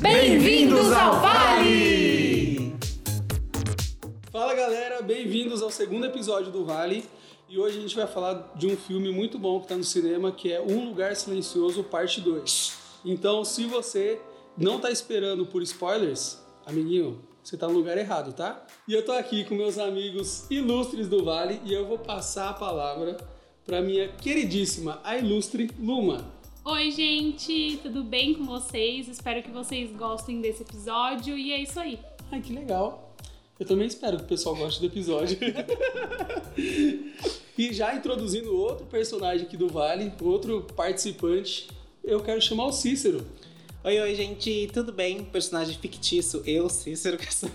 [0.00, 2.76] Bem-vindos ao Vale!
[4.30, 7.04] Fala galera, bem-vindos ao segundo episódio do Vale.
[7.48, 10.30] E hoje a gente vai falar de um filme muito bom que está no cinema,
[10.32, 12.74] que é Um Lugar Silencioso, parte 2.
[13.04, 14.20] Então, se você
[14.56, 18.66] não está esperando por spoilers, amiguinho, você está no lugar errado, tá?
[18.86, 22.54] E eu tô aqui com meus amigos ilustres do Vale e eu vou passar a
[22.54, 23.16] palavra
[23.64, 26.35] para minha queridíssima, a ilustre Luma.
[26.68, 29.06] Oi, gente, tudo bem com vocês?
[29.06, 31.96] Espero que vocês gostem desse episódio e é isso aí.
[32.28, 33.14] Ai, que legal.
[33.56, 35.38] Eu também espero que o pessoal goste do episódio.
[37.56, 41.68] e já introduzindo outro personagem aqui do Vale, outro participante,
[42.02, 43.24] eu quero chamar o Cícero.
[43.84, 45.22] Oi, oi, gente, tudo bem?
[45.22, 47.48] Personagem fictício, eu, Cícero, que sou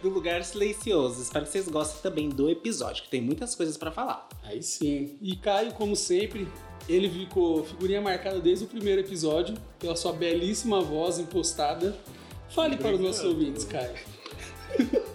[0.00, 1.20] do Lugar Silencioso.
[1.20, 4.28] Espero que vocês gostem também do episódio, que tem muitas coisas para falar.
[4.44, 5.18] Aí sim.
[5.20, 6.46] E Caio, como sempre,
[6.88, 11.96] ele ficou figurinha marcada desde o primeiro episódio, pela sua belíssima voz impostada.
[12.48, 13.94] Fale para os nossos ouvintes, Caio.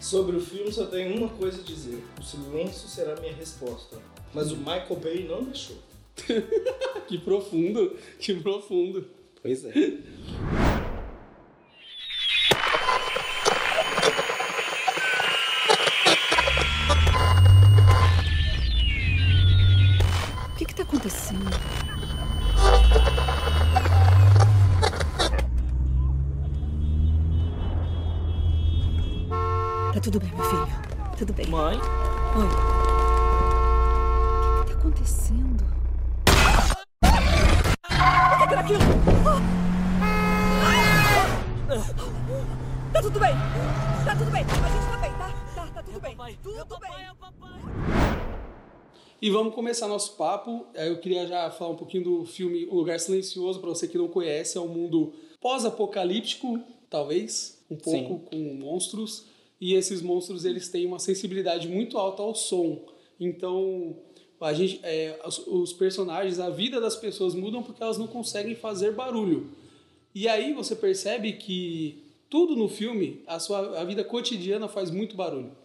[0.00, 3.96] Sobre o filme, só tenho uma coisa a dizer: o silêncio será minha resposta.
[4.34, 5.76] Mas o Michael Bay não deixou.
[7.06, 9.06] que profundo, que profundo.
[9.40, 9.72] Pois é.
[29.94, 30.66] Tá tudo bem, meu filho.
[31.16, 31.46] Tudo bem.
[31.46, 31.76] Mãe?
[31.76, 32.44] Oi.
[34.60, 35.64] O que está acontecendo?
[38.42, 38.80] O que era aquilo?
[42.92, 43.34] Tá tudo bem.
[44.04, 44.44] Tá tudo bem.
[44.44, 45.32] A gente tá bem, tá?
[45.54, 46.16] Tá, tá tudo bem.
[46.42, 46.90] Tudo bem.
[49.22, 50.66] E vamos começar nosso papo.
[50.74, 53.96] É, Eu queria já falar um pouquinho do filme O Lugar Silencioso, para você que
[53.96, 54.58] não conhece.
[54.58, 56.58] É um mundo pós-apocalíptico,
[56.90, 59.32] talvez, um pouco com monstros.
[59.64, 62.84] E esses monstros eles têm uma sensibilidade muito alta ao som.
[63.18, 63.96] Então,
[64.38, 68.54] a gente, é, os, os personagens, a vida das pessoas mudam porque elas não conseguem
[68.54, 69.52] fazer barulho.
[70.14, 75.16] E aí você percebe que tudo no filme, a sua a vida cotidiana faz muito
[75.16, 75.56] barulho.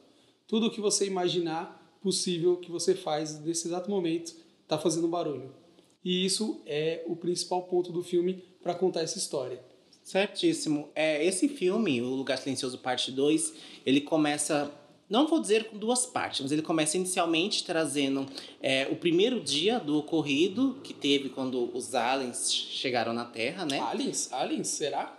[0.47, 4.33] Tudo que você imaginar possível que você faz nesse exato momento
[4.63, 5.53] está fazendo barulho.
[6.05, 9.61] E isso é o principal ponto do filme para contar essa história.
[10.09, 10.90] Certíssimo.
[10.96, 13.53] É, esse filme, O Lugar Silencioso Parte 2,
[13.86, 14.72] ele começa,
[15.08, 18.25] não vou dizer com duas partes, mas ele começa inicialmente trazendo
[18.59, 23.80] é, o primeiro dia do ocorrido que teve quando os aliens chegaram na Terra, né?
[23.81, 24.34] Aliens?
[24.34, 24.70] Aliens?
[24.70, 25.16] Será?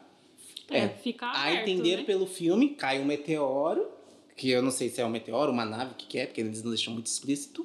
[0.69, 2.03] É, É, fica A aberto, entender né?
[2.03, 3.87] pelo filme, cai um meteoro,
[4.37, 6.41] que eu não sei se é um meteoro, uma nave, o que, que é, porque
[6.41, 7.65] eles não deixam muito explícito.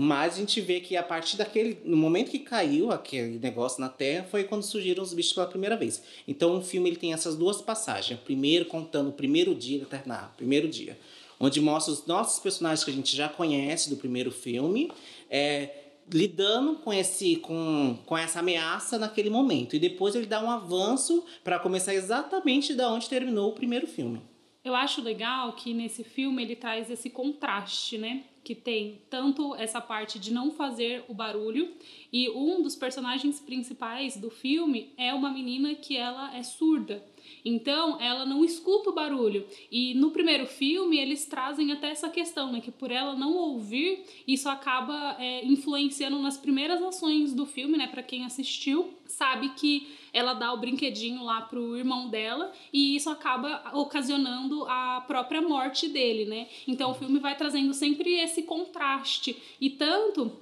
[0.00, 1.80] Mas a gente vê que a partir daquele.
[1.84, 5.76] No momento que caiu aquele negócio na Terra, foi quando surgiram os bichos pela primeira
[5.76, 6.00] vez.
[6.26, 8.20] Então o filme ele tem essas duas passagens.
[8.20, 10.96] Primeiro contando o primeiro dia, eternar, primeiro dia.
[11.40, 14.92] Onde mostra os nossos personagens que a gente já conhece do primeiro filme.
[15.28, 15.70] É,
[16.12, 21.24] lidando com esse com, com essa ameaça naquele momento e depois ele dá um avanço
[21.42, 24.22] para começar exatamente da onde terminou o primeiro filme.
[24.64, 28.22] Eu acho legal que nesse filme ele traz esse contraste, né?
[28.48, 31.70] Que tem tanto essa parte de não fazer o barulho,
[32.10, 37.04] e um dos personagens principais do filme é uma menina que ela é surda.
[37.44, 39.46] Então, ela não escuta o barulho.
[39.70, 42.60] E no primeiro filme, eles trazem até essa questão, né?
[42.60, 47.86] Que por ela não ouvir, isso acaba é, influenciando nas primeiras ações do filme, né?
[47.86, 53.10] Para quem assistiu, sabe que ela dá o brinquedinho lá pro irmão dela e isso
[53.10, 56.48] acaba ocasionando a própria morte dele, né?
[56.66, 59.36] Então o filme vai trazendo sempre esse contraste.
[59.60, 60.32] E tanto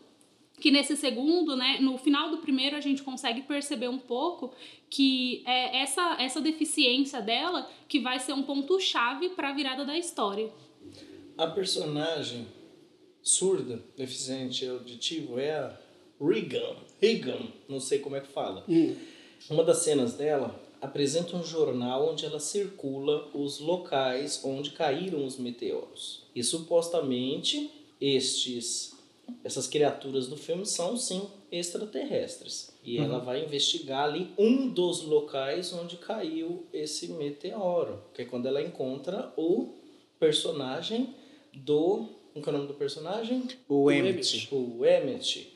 [0.61, 4.53] que nesse segundo, né, no final do primeiro a gente consegue perceber um pouco
[4.89, 9.85] que é essa essa deficiência dela que vai ser um ponto chave para a virada
[9.85, 10.51] da história.
[11.37, 12.47] A personagem
[13.23, 15.79] surda, deficiente auditivo, é a
[16.21, 16.77] Regan.
[17.01, 18.65] Regan, não sei como é que fala.
[19.51, 25.37] Uma das cenas dela apresenta um jornal onde ela circula os locais onde caíram os
[25.37, 26.23] meteoros.
[26.35, 27.71] E supostamente
[28.01, 28.96] estes
[29.45, 32.75] essas criaturas do filme são sim extraterrestres.
[32.83, 38.47] E ela vai investigar ali um dos locais onde caiu esse meteoro, que é quando
[38.47, 39.75] ela encontra o
[40.19, 41.15] personagem
[41.55, 42.09] do.
[42.33, 43.49] Como que é o nome do personagem?
[43.69, 44.37] O Emmett.
[44.37, 44.55] Emmett.
[44.55, 45.53] O Emmett.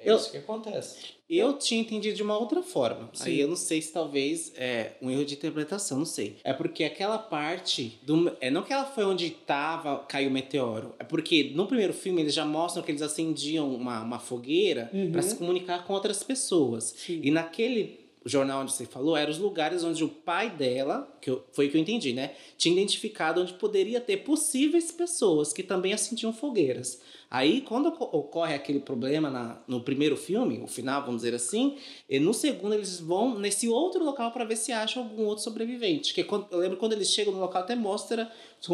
[0.00, 1.17] É Eu- isso que acontece.
[1.28, 3.10] Eu tinha entendido de uma outra forma.
[3.12, 3.24] Sim.
[3.30, 6.36] Aí eu não sei se talvez é um erro de interpretação, não sei.
[6.42, 8.34] É porque aquela parte do.
[8.40, 10.94] É não que ela foi onde tava, caiu o meteoro.
[10.98, 15.12] É porque no primeiro filme eles já mostram que eles acendiam uma, uma fogueira Uhum.
[15.12, 16.94] para se comunicar com outras pessoas.
[16.96, 17.20] Sim.
[17.22, 21.30] E naquele o jornal onde você falou, eram os lugares onde o pai dela, que
[21.30, 22.32] eu, foi o que eu entendi, né?
[22.58, 27.00] Tinha identificado onde poderia ter possíveis pessoas que também assentiam fogueiras.
[27.30, 31.76] Aí, quando ocorre aquele problema na, no primeiro filme, o final, vamos dizer assim,
[32.08, 36.14] e no segundo eles vão nesse outro local para ver se acham algum outro sobrevivente.
[36.14, 38.32] Que quando, eu lembro quando eles chegam no local até mostra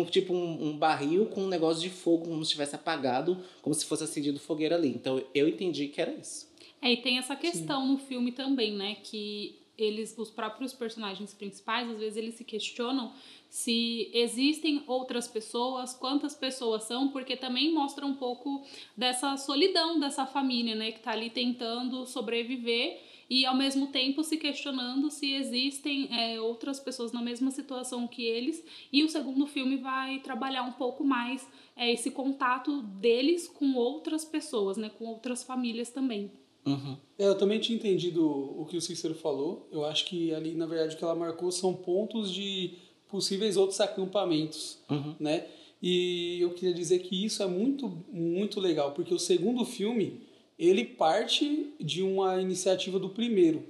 [0.08, 3.84] tipo um, um, barril com um negócio de fogo, como se tivesse apagado, como se
[3.84, 4.88] fosse acendido fogueira ali.
[4.88, 6.48] Então eu entendi que era isso.
[6.80, 7.92] É, e tem essa questão Sim.
[7.92, 8.96] no filme também, né?
[9.02, 13.12] Que eles, os próprios personagens principais, às vezes eles se questionam
[13.48, 18.64] se existem outras pessoas, quantas pessoas são, porque também mostra um pouco
[18.96, 24.36] dessa solidão dessa família, né, que está ali tentando sobreviver e ao mesmo tempo se
[24.36, 28.64] questionando se existem é, outras pessoas na mesma situação que eles.
[28.92, 34.24] E o segundo filme vai trabalhar um pouco mais é, esse contato deles com outras
[34.24, 36.30] pessoas, né, com outras famílias também.
[36.66, 36.96] Uhum.
[37.18, 39.68] É, eu também tinha entendido o que o Cícero falou.
[39.70, 42.74] Eu acho que ali, na verdade, o que ela marcou são pontos de
[43.08, 45.14] possíveis outros acampamentos, uhum.
[45.20, 45.46] né?
[45.80, 50.22] E eu queria dizer que isso é muito, muito legal, porque o segundo filme,
[50.58, 53.62] ele parte de uma iniciativa do primeiro.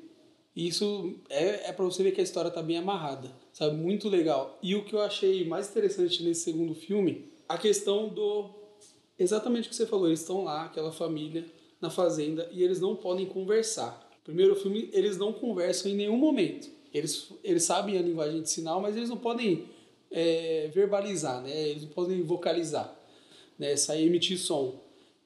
[0.54, 3.76] E isso é, é para você ver que a história tá bem amarrada, sabe?
[3.76, 4.56] Muito legal.
[4.62, 8.48] E o que eu achei mais interessante nesse segundo filme, a questão do...
[9.18, 11.44] Exatamente o que você falou, eles estão lá, aquela família,
[11.84, 14.10] na fazenda, e eles não podem conversar.
[14.24, 16.70] Primeiro filme, eles não conversam em nenhum momento.
[16.92, 19.66] Eles, eles sabem a linguagem de sinal, mas eles não podem
[20.10, 21.68] é, verbalizar, né?
[21.68, 22.98] Eles não podem vocalizar,
[23.58, 23.76] né?
[23.76, 24.80] Sair emitir som.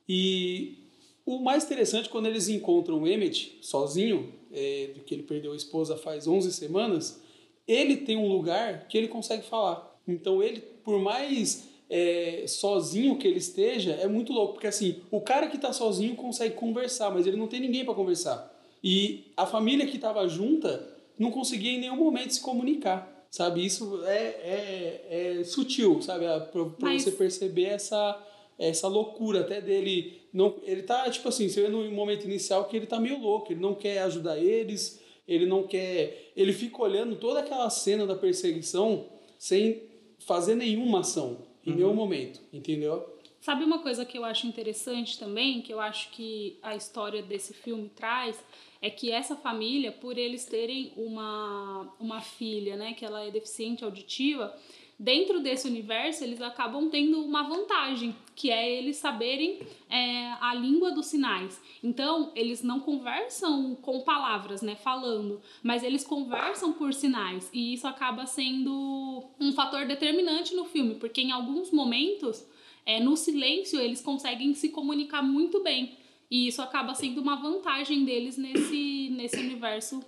[0.09, 0.79] E
[1.25, 5.97] o mais interessante quando eles encontram o Emmett sozinho, é, que ele perdeu a esposa
[5.97, 7.23] faz 11 semanas,
[7.69, 9.97] ele tem um lugar que ele consegue falar.
[10.09, 15.21] Então ele, por mais é, sozinho que ele esteja, é muito louco, porque assim, o
[15.21, 18.55] cara que está sozinho consegue conversar, mas ele não tem ninguém para conversar.
[18.83, 23.65] E a família que estava junta não conseguia em nenhum momento se comunicar, sabe?
[23.65, 26.25] Isso é, é, é sutil, sabe?
[26.27, 27.03] Para Mas...
[27.03, 28.25] você perceber essa,
[28.59, 30.23] essa loucura até dele.
[30.33, 33.53] Não, ele tá, tipo assim, você vê no momento inicial que ele tá meio louco,
[33.53, 36.33] ele não quer ajudar eles, ele não quer.
[36.37, 39.07] Ele fica olhando toda aquela cena da perseguição
[39.39, 39.83] sem
[40.19, 41.77] fazer nenhuma ação, em uhum.
[41.77, 43.19] nenhum momento, entendeu?
[43.41, 47.55] Sabe uma coisa que eu acho interessante também, que eu acho que a história desse
[47.55, 48.43] filme traz,
[48.83, 53.85] é que essa família, por eles terem uma, uma filha, né, que ela é deficiente
[53.85, 54.57] auditiva,
[54.99, 60.91] dentro desse universo eles acabam tendo uma vantagem, que é eles saberem é, a língua
[60.91, 61.61] dos sinais.
[61.83, 67.49] Então, eles não conversam com palavras, né, falando, mas eles conversam por sinais.
[67.53, 72.45] E isso acaba sendo um fator determinante no filme, porque em alguns momentos,
[72.85, 75.97] é, no silêncio, eles conseguem se comunicar muito bem.
[76.31, 80.05] E isso acaba sendo uma vantagem deles nesse, nesse universo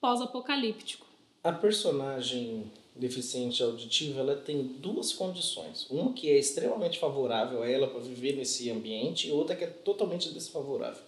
[0.00, 1.06] pós-apocalíptico.
[1.42, 5.86] A personagem deficiente auditiva ela tem duas condições.
[5.90, 9.68] Uma que é extremamente favorável a ela para viver nesse ambiente e outra que é
[9.68, 11.02] totalmente desfavorável.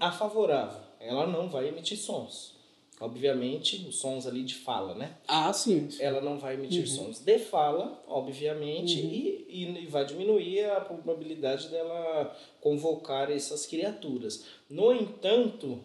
[0.00, 2.58] A favorável, ela não vai emitir sons.
[3.00, 5.16] Obviamente, os sons ali de fala, né?
[5.28, 5.88] Ah, sim.
[6.00, 6.86] Ela não vai emitir uhum.
[6.86, 9.08] sons de fala, obviamente, uhum.
[9.08, 14.46] e, e vai diminuir a probabilidade dela convocar essas criaturas.
[14.68, 15.78] No entanto,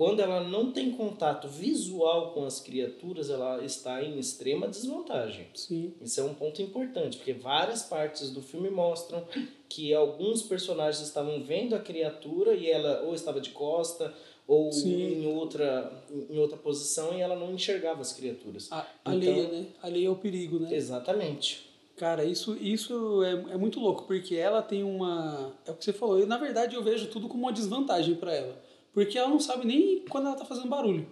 [0.00, 5.48] quando ela não tem contato visual com as criaturas, ela está em extrema desvantagem.
[5.54, 5.92] Sim.
[6.00, 9.22] Isso é um ponto importante, porque várias partes do filme mostram
[9.68, 14.10] que alguns personagens estavam vendo a criatura e ela ou estava de costa
[14.46, 15.92] ou em outra,
[16.30, 18.72] em outra posição e ela não enxergava as criaturas.
[18.72, 19.66] A, então, alheia, né?
[19.82, 20.74] Alheia ao perigo, né?
[20.74, 21.68] Exatamente.
[21.98, 25.52] Cara, isso, isso é, é muito louco, porque ela tem uma.
[25.66, 26.18] É o que você falou.
[26.18, 28.69] Eu, na verdade, eu vejo tudo como uma desvantagem para ela.
[28.92, 31.06] Porque ela não sabe nem quando ela tá fazendo barulho.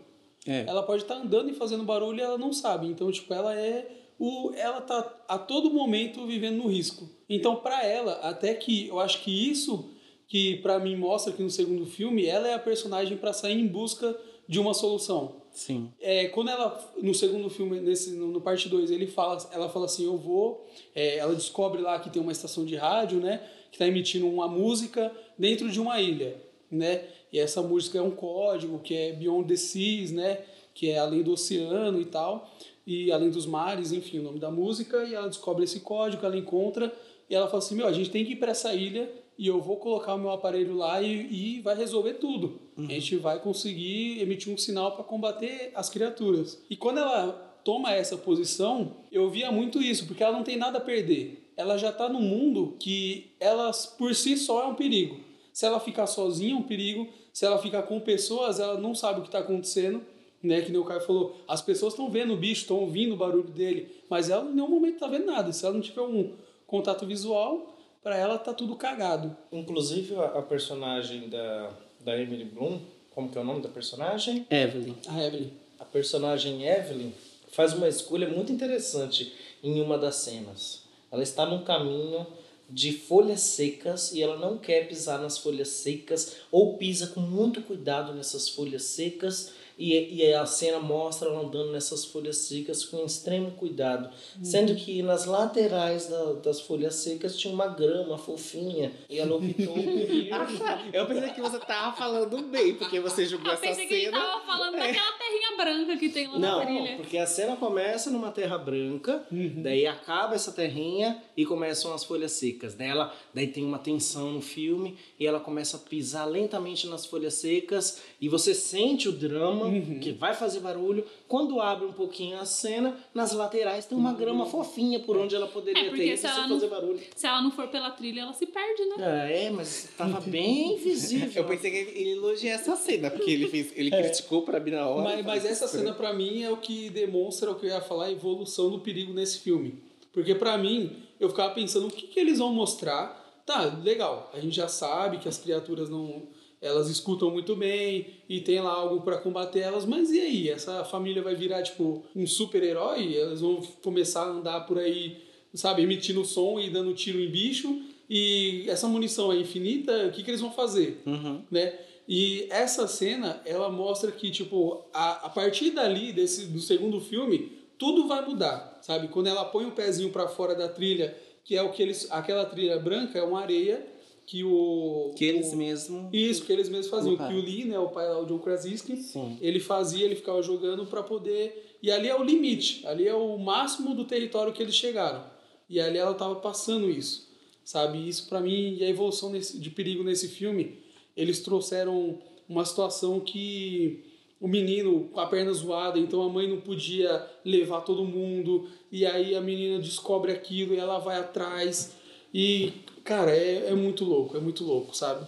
[0.47, 0.65] É.
[0.67, 2.87] Ela pode estar tá andando e fazendo barulho e ela não sabe.
[2.87, 3.97] Então, tipo, ela é.
[4.19, 7.09] O, ela tá a todo momento vivendo no risco.
[7.29, 9.91] Então, para ela, até que eu acho que isso
[10.29, 13.67] que para mim mostra que no segundo filme ela é a personagem para sair em
[13.67, 14.15] busca
[14.47, 15.37] de uma solução.
[15.51, 15.91] Sim.
[16.01, 19.87] É, quando ela no segundo filme nesse no, no parte 2, ele fala, ela fala
[19.87, 23.77] assim, eu vou, é, ela descobre lá que tem uma estação de rádio, né, que
[23.77, 26.41] está emitindo uma música dentro de uma ilha,
[26.71, 27.05] né?
[27.33, 30.41] E essa música é um código que é Beyond the Seas, né,
[30.75, 32.51] que é além do oceano e tal,
[32.87, 36.37] e além dos mares, enfim, o nome da música, e ela descobre esse código, ela
[36.37, 36.93] encontra
[37.29, 39.61] e ela fala assim: "Meu, a gente tem que ir para essa ilha e eu
[39.61, 42.59] vou colocar o meu aparelho lá e, e vai resolver tudo.
[42.77, 42.87] Uhum.
[42.87, 46.61] A gente vai conseguir emitir um sinal para combater as criaturas.
[46.69, 47.33] E quando ela
[47.65, 51.53] toma essa posição, eu via muito isso, porque ela não tem nada a perder.
[51.57, 55.21] Ela já está no mundo que ela por si só é um perigo.
[55.59, 59.19] Se ela ficar sozinha é um perigo, se ela ficar com pessoas, ela não sabe
[59.19, 60.01] o que está acontecendo.
[60.41, 60.63] né?
[60.63, 63.51] Que nem o Caio falou, as pessoas estão vendo o bicho, estão ouvindo o barulho
[63.51, 65.53] dele, mas ela em nenhum momento tá vendo nada.
[65.53, 66.33] Se ela não tiver um
[66.65, 69.37] contato visual, para ela tá tudo cagado.
[69.51, 71.73] Inclusive a, a personagem da,
[72.05, 72.79] da Emily Bloom,
[73.11, 74.47] como que é o nome da personagem?
[74.49, 74.95] Evelyn.
[75.09, 75.51] A Evelyn.
[75.81, 77.13] A personagem Evelyn
[77.51, 80.85] faz uma escolha muito interessante em uma das cenas.
[81.11, 82.25] Ela está num caminho
[82.69, 87.63] de folhas secas e ela não quer pisar nas folhas secas ou pisa com muito
[87.63, 93.05] cuidado nessas folhas secas e, e a cena mostra ela andando nessas folhas secas com
[93.05, 94.11] extremo cuidado.
[94.43, 99.75] Sendo que nas laterais da, das folhas secas tinha uma grama fofinha e ela optou
[99.75, 100.31] por ir.
[100.93, 104.05] Eu pensei que você tava falando bem, porque você julgou Eu essa pensei que ele
[104.07, 104.19] cena.
[104.21, 106.97] tava falando daquela terrinha branca que tem lá na Não, trilha.
[106.97, 109.25] porque a cena começa numa terra branca,
[109.63, 112.75] daí acaba essa terrinha e começam as folhas secas.
[112.75, 117.07] Daí, ela, daí tem uma tensão no filme e ela começa a pisar lentamente nas
[117.07, 119.68] folhas secas e você sente o drama
[120.01, 121.05] que vai fazer barulho.
[121.27, 125.47] Quando abre um pouquinho a cena, nas laterais tem uma grama fofinha por onde ela
[125.47, 127.01] poderia É, ter ido se sem fazer não, barulho.
[127.15, 129.47] se ela não for pela trilha, ela se perde, né?
[129.47, 131.31] É, mas tava bem visível.
[131.43, 134.87] Eu pensei que ele elogia essa cena, porque ele fez, ele criticou pra mim na
[134.87, 135.03] hora.
[135.03, 138.07] Mas, mas essa cena pra mim é o que demonstra o que eu ia falar,
[138.07, 139.83] a evolução do perigo nesse filme.
[140.13, 143.27] Porque pra mim, eu ficava pensando o que, que eles vão mostrar.
[143.47, 146.23] Tá, legal, a gente já sabe que as criaturas não
[146.61, 150.49] elas escutam muito bem e tem lá algo pra combater elas, mas e aí?
[150.49, 153.17] Essa família vai virar tipo um super-herói?
[153.17, 155.19] Elas vão começar a andar por aí,
[155.55, 157.83] sabe, emitindo som e dando tiro em bicho?
[158.11, 161.03] E essa munição é infinita, o que, que eles vão fazer?
[161.51, 161.79] né?
[162.09, 167.53] E essa cena, ela mostra que, tipo, a, a partir dali, desse, do segundo filme,
[167.79, 169.09] tudo vai mudar, sabe?
[169.09, 172.11] Quando ela põe o pezinho para fora da trilha, que é o que eles...
[172.11, 173.87] Aquela trilha branca é uma areia
[174.29, 175.15] que o...
[175.17, 176.11] Que eles mesmos.
[176.13, 177.17] Isso, que eles mesmos faziam.
[177.17, 179.39] Que o Lee, né, o pai lá, o John Krasinski, Sim.
[179.41, 181.79] ele fazia, ele ficava jogando para poder...
[181.83, 185.25] E ali é o limite, ali é o máximo do território que eles chegaram.
[185.67, 187.27] E ali ela tava passando isso,
[187.65, 188.07] sabe?
[188.07, 190.79] Isso para mim, e a evolução nesse, de perigo nesse filme,
[191.17, 194.05] eles trouxeram uma situação que
[194.39, 199.07] o menino com a perna zoada, então a mãe não podia levar todo mundo, e
[199.07, 201.97] aí a menina descobre aquilo e ela vai atrás.
[202.35, 202.73] E,
[203.09, 205.27] cara, é, é muito louco, é muito louco, sabe?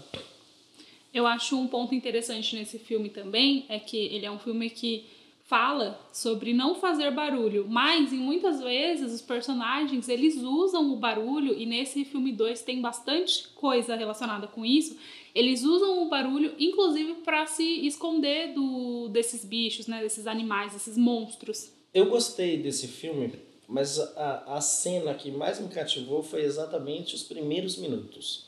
[1.15, 5.07] Eu acho um ponto interessante nesse filme também é que ele é um filme que
[5.45, 11.59] fala sobre não fazer barulho, mas em muitas vezes os personagens eles usam o barulho
[11.59, 14.97] e nesse filme 2 tem bastante coisa relacionada com isso.
[15.35, 20.99] Eles usam o barulho inclusive para se esconder do desses bichos, né, desses animais, desses
[20.99, 21.73] monstros.
[21.95, 23.33] Eu gostei desse filme,
[23.71, 28.47] mas a, a cena que mais me cativou foi exatamente os primeiros minutos.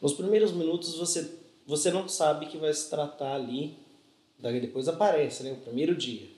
[0.00, 1.26] Nos primeiros minutos você,
[1.66, 3.78] você não sabe que vai se tratar ali,
[4.38, 6.28] daí depois aparece, né, o primeiro dia.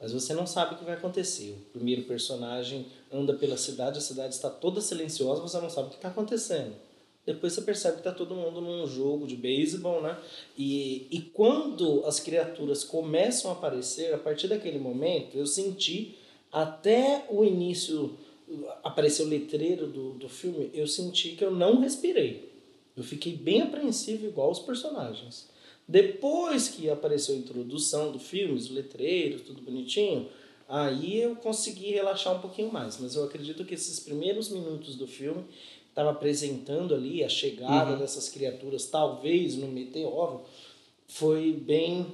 [0.00, 1.52] Mas você não sabe o que vai acontecer.
[1.52, 5.90] O primeiro personagem anda pela cidade, a cidade está toda silenciosa, você não sabe o
[5.90, 6.74] que está acontecendo.
[7.26, 10.18] Depois você percebe que está todo mundo num jogo de beisebol, né?
[10.58, 16.18] E, e quando as criaturas começam a aparecer, a partir daquele momento, eu senti
[16.52, 18.14] até o início,
[18.84, 22.52] apareceu o letreiro do, do filme, eu senti que eu não respirei.
[22.94, 25.48] Eu fiquei bem apreensivo igual os personagens.
[25.88, 30.28] Depois que apareceu a introdução do filme, os letreiros, tudo bonitinho,
[30.68, 32.98] aí eu consegui relaxar um pouquinho mais.
[33.00, 35.44] Mas eu acredito que esses primeiros minutos do filme
[35.88, 40.42] estava apresentando ali a chegada dessas criaturas, talvez no meteoro,
[41.06, 42.06] foi bem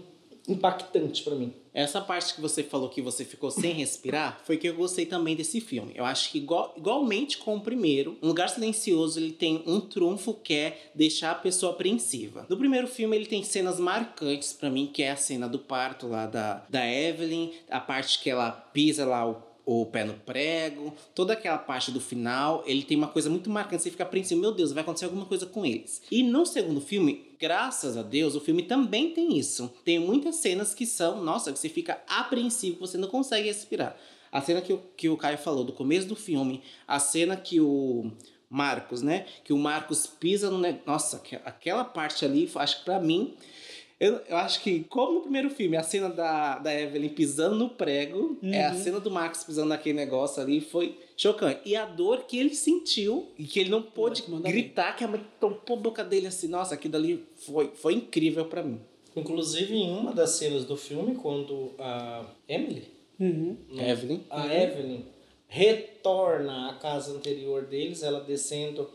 [0.48, 1.52] impactante para mim.
[1.72, 5.36] Essa parte que você falou que você ficou sem respirar foi que eu gostei também
[5.36, 5.92] desse filme.
[5.94, 10.34] Eu acho que igual, igualmente com o primeiro, Um Lugar Silencioso ele tem um trunfo
[10.34, 12.46] que é deixar a pessoa apreensiva.
[12.48, 16.08] No primeiro filme ele tem cenas marcantes pra mim, que é a cena do parto
[16.08, 20.94] lá da, da Evelyn, a parte que ela pisa lá o o pé no prego,
[21.14, 24.50] toda aquela parte do final, ele tem uma coisa muito marcante, você fica apreensivo, meu
[24.50, 26.00] Deus, vai acontecer alguma coisa com eles.
[26.10, 29.70] E no segundo filme, graças a Deus, o filme também tem isso.
[29.84, 33.94] Tem muitas cenas que são, nossa, que você fica apreensivo, você não consegue respirar.
[34.32, 37.60] A cena que o, que o Caio falou do começo do filme, a cena que
[37.60, 38.10] o
[38.48, 40.62] Marcos, né, que o Marcos pisa no...
[40.86, 43.34] Nossa, que- aquela parte ali, acho que pra mim...
[44.00, 47.68] Eu, eu acho que, como no primeiro filme, a cena da, da Evelyn pisando no
[47.70, 51.60] prego, é a cena do Marcos pisando naquele negócio ali, foi chocante.
[51.64, 55.20] E a dor que ele sentiu, e que ele não pôde gritar, que a mãe
[55.40, 58.80] tampou a boca dele assim, nossa, aquilo ali foi, foi incrível pra mim.
[59.16, 62.84] Inclusive em uma das cenas do filme, quando a Emily,
[63.90, 64.20] Evelyn.
[64.30, 65.04] a Evelyn
[65.48, 68.88] retorna à casa anterior deles, ela descendo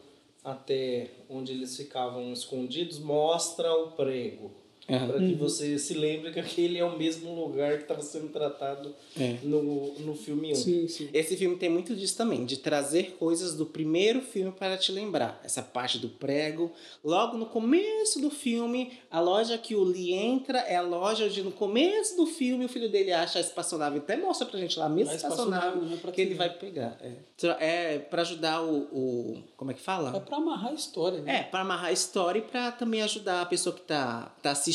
[0.44, 4.52] até onde eles ficavam escondidos, mostra o prego.
[4.90, 5.08] Aham.
[5.08, 8.94] Para que você se lembre que aquele é o mesmo lugar que estava sendo tratado
[9.18, 9.38] É.
[9.44, 10.56] no, no filme 1.
[10.56, 11.10] Sim, sim.
[11.14, 15.40] Esse filme tem muito disso também, de trazer coisas do primeiro filme para te lembrar.
[15.44, 16.70] Essa parte do prego.
[17.02, 21.42] Logo no começo do filme, a loja que o Lee entra é a loja onde
[21.44, 24.00] no começo do filme o filho dele acha a espaçonave.
[24.00, 27.00] Até mostra pra gente lá a mesma A espaçonave, espaçonave pra que ele vai pegar.
[27.02, 29.44] É, é para ajudar o, o.
[29.56, 30.20] Como é que É fala?
[30.20, 31.38] pra amarrar a história, né?
[31.38, 34.73] É, para amarrar a história e para também ajudar a pessoa que tá, tá assistindo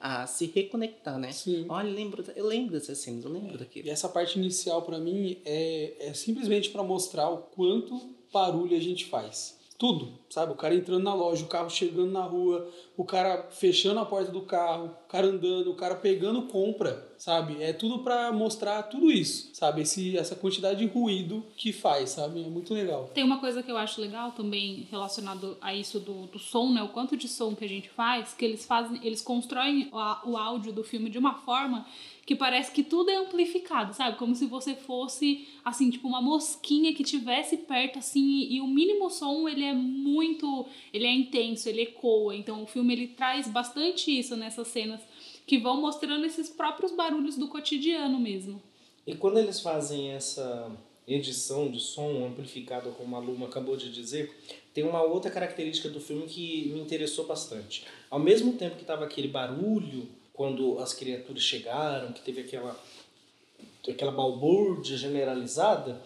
[0.00, 1.32] a se reconectar, né?
[1.32, 1.66] Sim.
[1.68, 3.90] Olha, eu lembro, eu lembro dessas cenas, eu lembro E daquilo.
[3.90, 8.00] essa parte inicial, pra mim, é, é simplesmente pra mostrar o quanto
[8.32, 9.58] barulho a gente faz.
[9.78, 10.52] Tudo, sabe?
[10.52, 14.32] O cara entrando na loja, o carro chegando na rua, o cara fechando a porta
[14.32, 17.62] do carro, o cara andando, o cara pegando compra, sabe?
[17.62, 19.82] É tudo pra mostrar tudo isso, sabe?
[19.82, 22.42] Esse, essa quantidade de ruído que faz, sabe?
[22.42, 23.10] É muito legal.
[23.14, 26.82] Tem uma coisa que eu acho legal também relacionado a isso do, do som, né?
[26.82, 30.36] O quanto de som que a gente faz, que eles fazem, eles constroem o, o
[30.36, 31.86] áudio do filme de uma forma
[32.26, 34.16] que parece que tudo é amplificado, sabe?
[34.16, 38.66] Como se você fosse, assim, tipo uma mosquinha que tivesse perto, assim, e, e o
[38.66, 40.23] mínimo som, ele é muito,
[40.92, 42.34] ele é intenso, ele ecoa.
[42.34, 45.00] Então o filme, ele traz bastante isso nessas cenas
[45.46, 48.62] que vão mostrando esses próprios barulhos do cotidiano mesmo.
[49.06, 50.70] E quando eles fazem essa
[51.06, 54.34] edição de som amplificado, como a Luma acabou de dizer,
[54.72, 57.84] tem uma outra característica do filme que me interessou bastante.
[58.10, 62.76] Ao mesmo tempo que estava aquele barulho quando as criaturas chegaram, que teve aquela
[63.88, 66.00] aquela balbúrdia generalizada,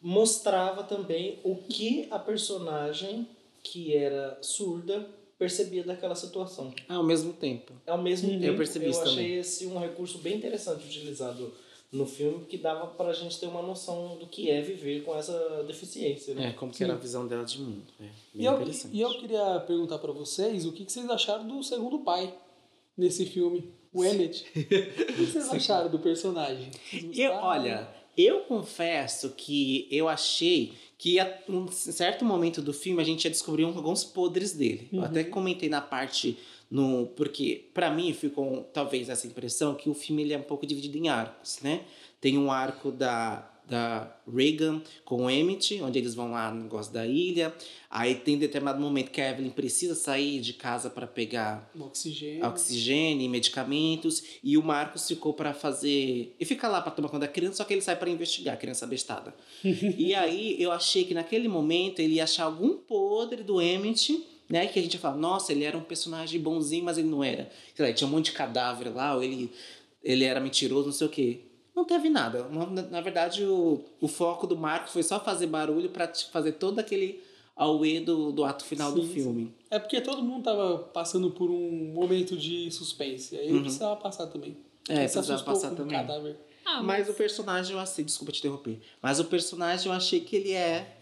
[0.00, 3.26] mostrava também o que a personagem
[3.64, 5.04] que era surda
[5.36, 6.72] percebia daquela situação.
[6.88, 7.72] Ah, ao mesmo tempo.
[7.86, 9.38] Ao mesmo Eu tempo, percebi eu isso achei também.
[9.38, 11.52] esse um recurso bem interessante utilizado
[11.90, 15.64] no filme, que dava pra gente ter uma noção do que é viver com essa
[15.66, 16.48] deficiência, né?
[16.48, 17.84] É, como que era a visão dela de mundo.
[18.00, 18.04] É,
[18.34, 18.96] E eu, interessante.
[18.96, 22.32] e eu queria perguntar pra vocês o que que vocês acharam do segundo pai
[22.96, 24.44] nesse filme, o Emmett.
[24.56, 26.70] o que vocês acharam do personagem?
[27.16, 33.04] Eu, olha, eu confesso que eu achei que a um certo momento do filme a
[33.04, 34.88] gente ia descobrir alguns podres dele.
[34.92, 36.38] Eu até comentei na parte
[36.70, 40.66] no porque pra mim ficou talvez essa impressão que o filme ele é um pouco
[40.66, 41.84] dividido em arcos, né?
[42.20, 46.92] Tem um arco da da Reagan com o Emmett, onde eles vão lá no negócio
[46.92, 47.54] da ilha.
[47.90, 52.44] Aí tem determinado momento que a Evelyn precisa sair de casa para pegar oxigênio.
[52.46, 56.34] oxigênio, medicamentos, e o Marcos ficou para fazer.
[56.38, 58.56] E fica lá para tomar conta da criança, só que ele sai para investigar, a
[58.56, 59.34] criança bestada.
[59.62, 64.66] e aí eu achei que naquele momento ele ia achar algum podre do Emmett, né?
[64.66, 67.50] Que a gente ia falar, nossa, ele era um personagem bonzinho, mas ele não era.
[67.74, 69.50] Sei lá, tinha um monte de cadáver lá, ou ele,
[70.02, 71.40] ele era mentiroso, não sei o quê.
[71.74, 72.48] Não teve nada.
[72.48, 76.78] Na, na verdade, o, o foco do Marcos foi só fazer barulho para fazer todo
[76.78, 77.20] aquele
[77.56, 79.14] auê do, do ato final do Sim, sim.
[79.14, 79.54] filme.
[79.70, 83.36] É porque todo mundo tava passando por um momento de suspense.
[83.36, 84.50] Aí ele precisava passar também.
[84.50, 84.56] Uhum.
[84.88, 85.96] É, Ele se precisava passar também.
[85.96, 86.36] Cadáver.
[86.64, 90.34] Ah, Mas o personagem eu achei, desculpa te interromper, mas o personagem eu achei que
[90.36, 90.96] ele é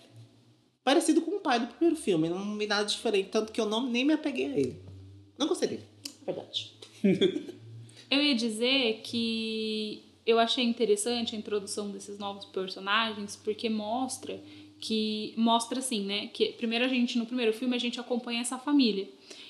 [0.82, 3.88] parecido com o pai do primeiro filme, não vi nada diferente, tanto que eu não,
[3.88, 4.82] nem me apeguei a ele.
[5.38, 5.85] Não gostei dele,
[6.26, 6.72] verdade.
[8.11, 14.42] Eu ia dizer que eu achei interessante a introdução desses novos personagens porque mostra
[14.80, 18.58] que mostra assim, né, que primeiro a gente no primeiro filme a gente acompanha essa
[18.58, 19.08] família.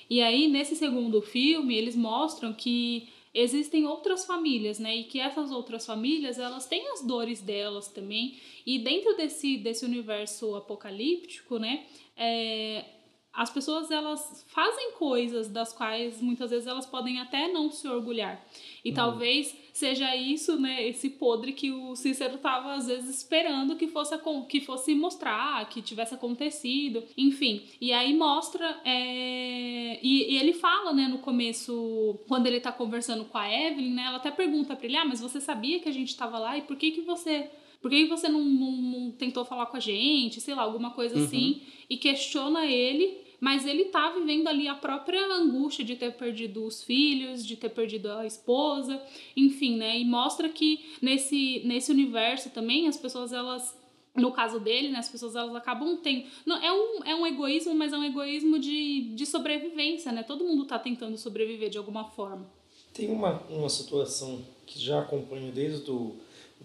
[0.08, 5.50] E aí nesse segundo filme eles mostram que existem outras famílias, né, e que essas
[5.50, 8.37] outras famílias, elas têm as dores delas também.
[8.66, 12.85] E dentro desse desse universo apocalíptico, né, é,
[13.32, 18.44] as pessoas elas fazem coisas das quais muitas vezes elas podem até não se orgulhar.
[18.84, 23.88] E talvez seja isso, né, esse podre que o Cícero estava às vezes esperando que
[23.88, 24.14] fosse
[24.48, 27.62] que fosse mostrar, que tivesse acontecido, enfim.
[27.80, 33.24] E aí mostra é, e, e ele fala, né, no começo, quando ele tá conversando
[33.24, 35.92] com a Evelyn, né, ela até pergunta para ele: "Ah, mas você sabia que a
[35.92, 37.50] gente estava lá e por que que você
[37.82, 40.40] por que você não, não, não tentou falar com a gente?
[40.40, 41.60] Sei lá, alguma coisa assim.
[41.90, 46.84] E questiona ele, mas ele tá vivendo ali a própria angústia de ter perdido os
[46.84, 49.02] filhos, de ter perdido a esposa,
[49.36, 49.98] enfim, né?
[49.98, 53.76] E mostra que nesse, nesse universo também as pessoas, elas.
[54.14, 56.26] No caso dele, né, as pessoas elas acabam tendo.
[56.46, 60.22] Não, é, um, é um egoísmo, mas é um egoísmo de, de sobrevivência, né?
[60.22, 62.46] Todo mundo tá tentando sobreviver de alguma forma.
[62.94, 66.14] Tem uma, uma situação que já acompanho desde o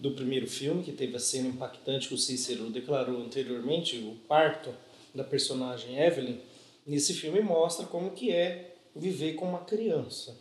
[0.00, 4.70] do primeiro filme, que teve a cena impactante que o Cícero declarou anteriormente, o parto
[5.14, 6.38] da personagem Evelyn.
[6.86, 10.36] Nesse filme mostra como que é viver com uma criança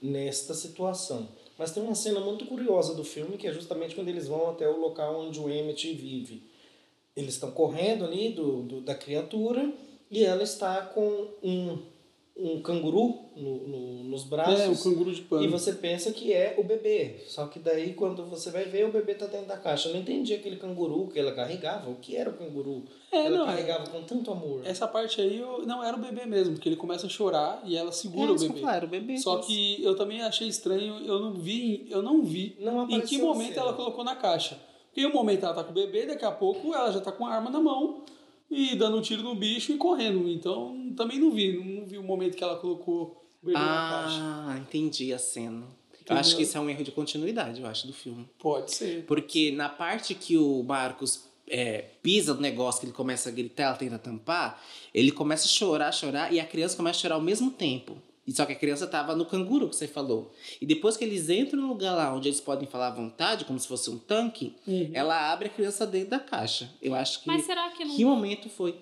[0.00, 1.28] nesta situação.
[1.56, 4.68] Mas tem uma cena muito curiosa do filme, que é justamente quando eles vão até
[4.68, 6.42] o local onde o Emmett vive.
[7.16, 9.72] Eles estão correndo ali do, do, da criatura
[10.10, 11.78] e ela está com um
[12.36, 14.60] um canguru no, no- nos braços.
[14.60, 15.44] É, um canguru de pano.
[15.44, 17.16] E você pensa que é o bebê.
[17.28, 19.88] Só que daí, quando você vai ver, o bebê tá dentro da caixa.
[19.88, 21.90] Eu não entendi aquele canguru que ela carregava.
[21.90, 22.84] O que era o canguru?
[23.12, 24.62] É, ela não, carregava com tanto amor.
[24.64, 27.76] Essa parte aí, eu, não, era o bebê mesmo, porque ele começa a chorar e
[27.76, 28.60] ela segura o É, eu bebê.
[28.60, 32.22] falar, era o bebê Só que eu também achei estranho, eu não vi, eu não
[32.24, 34.58] vi Não em que momento ela colocou na caixa.
[34.88, 37.10] Porque em um momento ela tá com o bebê, daqui a pouco ela já tá
[37.12, 38.02] com a arma na mão
[38.50, 40.28] e dando um tiro no bicho e correndo.
[40.28, 44.18] Então também não vi, não vi o momento que ela colocou o bebê na caixa.
[44.20, 45.66] Ah, entendi a cena.
[45.92, 46.16] Entendeu?
[46.16, 48.28] Eu acho que isso é um erro de continuidade, eu acho, do filme.
[48.38, 49.04] Pode ser.
[49.06, 53.64] Porque na parte que o Marcos é, pisa no negócio, que ele começa a gritar,
[53.64, 57.20] ela tenta tampar, ele começa a chorar, chorar, e a criança começa a chorar ao
[57.20, 57.96] mesmo tempo.
[58.26, 60.32] E só que a criança tava no canguru que você falou.
[60.60, 63.58] E depois que eles entram no lugar lá onde eles podem falar à vontade, como
[63.58, 64.54] se fosse um tanque,
[64.92, 66.70] ela abre a criança dentro da caixa.
[66.80, 67.26] Eu acho que.
[67.26, 67.94] Mas será que não.
[67.96, 68.76] Que momento foi?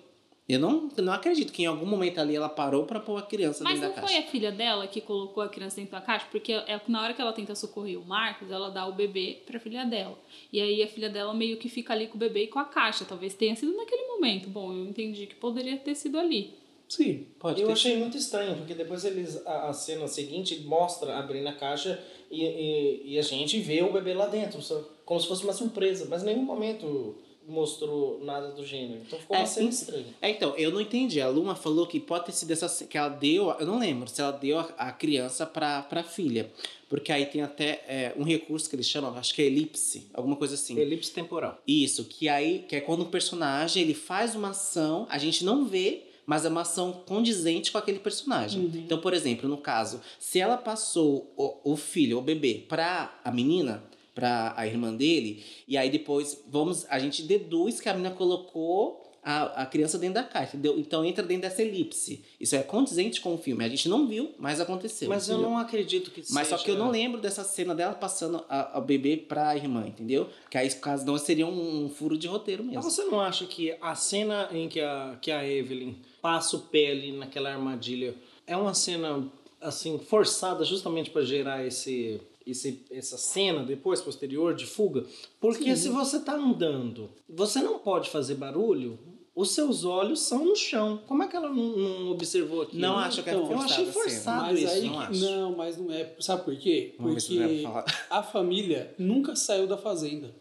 [0.47, 3.63] Eu não, não acredito que em algum momento ali ela parou pra pôr a criança
[3.63, 4.27] Mas dentro não da foi caixa.
[4.27, 6.27] a filha dela que colocou a criança dentro da caixa?
[6.29, 9.57] Porque é na hora que ela tenta socorrer o Marcos, ela dá o bebê pra
[9.57, 10.17] filha dela.
[10.51, 12.65] E aí a filha dela meio que fica ali com o bebê e com a
[12.65, 13.05] caixa.
[13.05, 14.49] Talvez tenha sido naquele momento.
[14.49, 16.53] Bom, eu entendi que poderia ter sido ali.
[16.87, 17.25] Sim.
[17.39, 21.47] Pode Eu ter achei muito estranho, porque depois eles a, a cena seguinte mostra abrindo
[21.47, 25.27] a caixa e, e, e a gente vê o bebê lá dentro, só- como se
[25.27, 27.15] fosse uma surpresa, mas em nenhum momento
[27.47, 29.01] mostrou nada do gênero.
[29.05, 30.05] Então ficou uma É, cena estranha.
[30.21, 31.19] É, então, eu não entendi.
[31.19, 34.21] A Luma falou que pode ter sido essa que ela deu, eu não lembro se
[34.21, 36.49] ela deu a, a criança pra, pra filha.
[36.87, 40.35] Porque aí tem até é, um recurso que eles chamam, acho que é elipse, alguma
[40.37, 40.77] coisa assim.
[40.79, 41.59] Elipse temporal.
[41.67, 45.65] Isso, que aí que é quando um personagem ele faz uma ação, a gente não
[45.65, 48.71] vê, mas é uma ação condizente com aquele personagem.
[48.85, 53.31] Então, por exemplo, no caso, se ela passou o, o filho, o bebê, pra a
[53.31, 53.83] menina,
[54.15, 59.02] pra a irmã dele, e aí depois vamos, a gente deduz que a menina colocou
[59.23, 60.77] a, a criança dentro da caixa, entendeu?
[60.77, 62.23] Então entra dentro dessa elipse.
[62.39, 63.63] Isso é condizente com o filme.
[63.63, 65.07] A gente não viu, mas aconteceu.
[65.09, 65.51] Mas eu entendeu?
[65.51, 68.77] não acredito que Mas só seja- que eu não lembro dessa cena dela passando a,
[68.77, 70.29] a bebê pra irmã, entendeu?
[70.49, 72.75] Que aí, caso não, seria um, um furo de roteiro mesmo.
[72.75, 76.63] Mas você não acha que a cena em que a, que a Evelyn passa o
[76.73, 78.15] ali naquela armadilha
[78.47, 79.29] é uma cena
[79.61, 85.05] assim forçada justamente para gerar esse, esse essa cena depois posterior de fuga?
[85.39, 88.97] Porque se você tá andando, você não pode fazer barulho.
[89.35, 91.01] Os seus olhos são no chão.
[91.07, 92.79] Como é que ela não, não observou aquilo?
[92.79, 94.11] Não acho que é Então, Eu achei forçada a cena.
[94.11, 94.71] forçado Mas isso.
[94.71, 95.21] aí, não acho.
[95.25, 96.15] não, mas não é.
[96.19, 96.93] Sabe por quê?
[96.97, 97.63] Porque
[98.11, 100.35] a família nunca saiu da fazenda.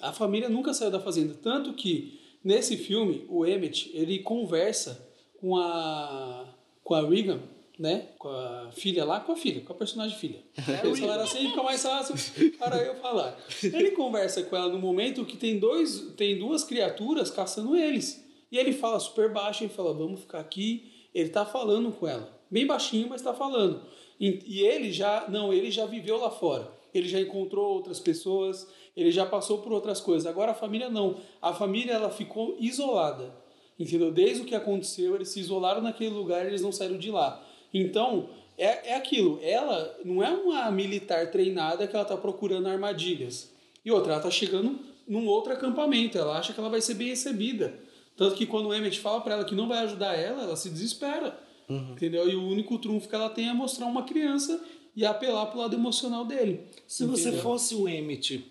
[0.00, 1.34] A família nunca saiu da fazenda.
[1.42, 5.06] Tanto que nesse filme, o Emmett, ele conversa
[5.38, 6.46] com a,
[6.82, 7.40] com a Regan,
[7.78, 8.08] né?
[8.18, 10.42] Com a filha lá, com a filha, com a personagem filha.
[10.82, 12.14] Eles falaram assim, fica mais fácil
[12.58, 13.38] para eu falar.
[13.62, 18.24] Ele conversa com ela no momento que tem, dois, tem duas criaturas caçando eles.
[18.50, 20.90] E ele fala super baixo, ele fala, vamos ficar aqui.
[21.14, 22.36] Ele tá falando com ela.
[22.50, 23.82] Bem baixinho, mas tá falando.
[24.18, 26.72] E, e ele já, não, ele já viveu lá fora.
[26.92, 30.26] Ele já encontrou outras pessoas, ele já passou por outras coisas.
[30.26, 31.16] Agora a família não.
[31.40, 33.32] A família ela ficou isolada.
[33.78, 34.10] Entendeu?
[34.10, 37.44] Desde o que aconteceu, eles se isolaram naquele lugar eles não saíram de lá.
[37.72, 39.38] Então, é, é aquilo.
[39.42, 43.50] Ela não é uma militar treinada que ela tá procurando armadilhas.
[43.84, 46.18] E outra, ela tá chegando num outro acampamento.
[46.18, 47.74] Ela acha que ela vai ser bem recebida.
[48.16, 50.68] Tanto que quando o Emmett fala para ela que não vai ajudar ela, ela se
[50.70, 51.38] desespera.
[51.70, 52.28] Entendeu?
[52.28, 54.58] E o único trunfo que ela tem é mostrar uma criança
[54.96, 56.62] e apelar pro lado emocional dele.
[56.86, 57.42] Se você Entendeu?
[57.42, 58.44] fosse o Emmett,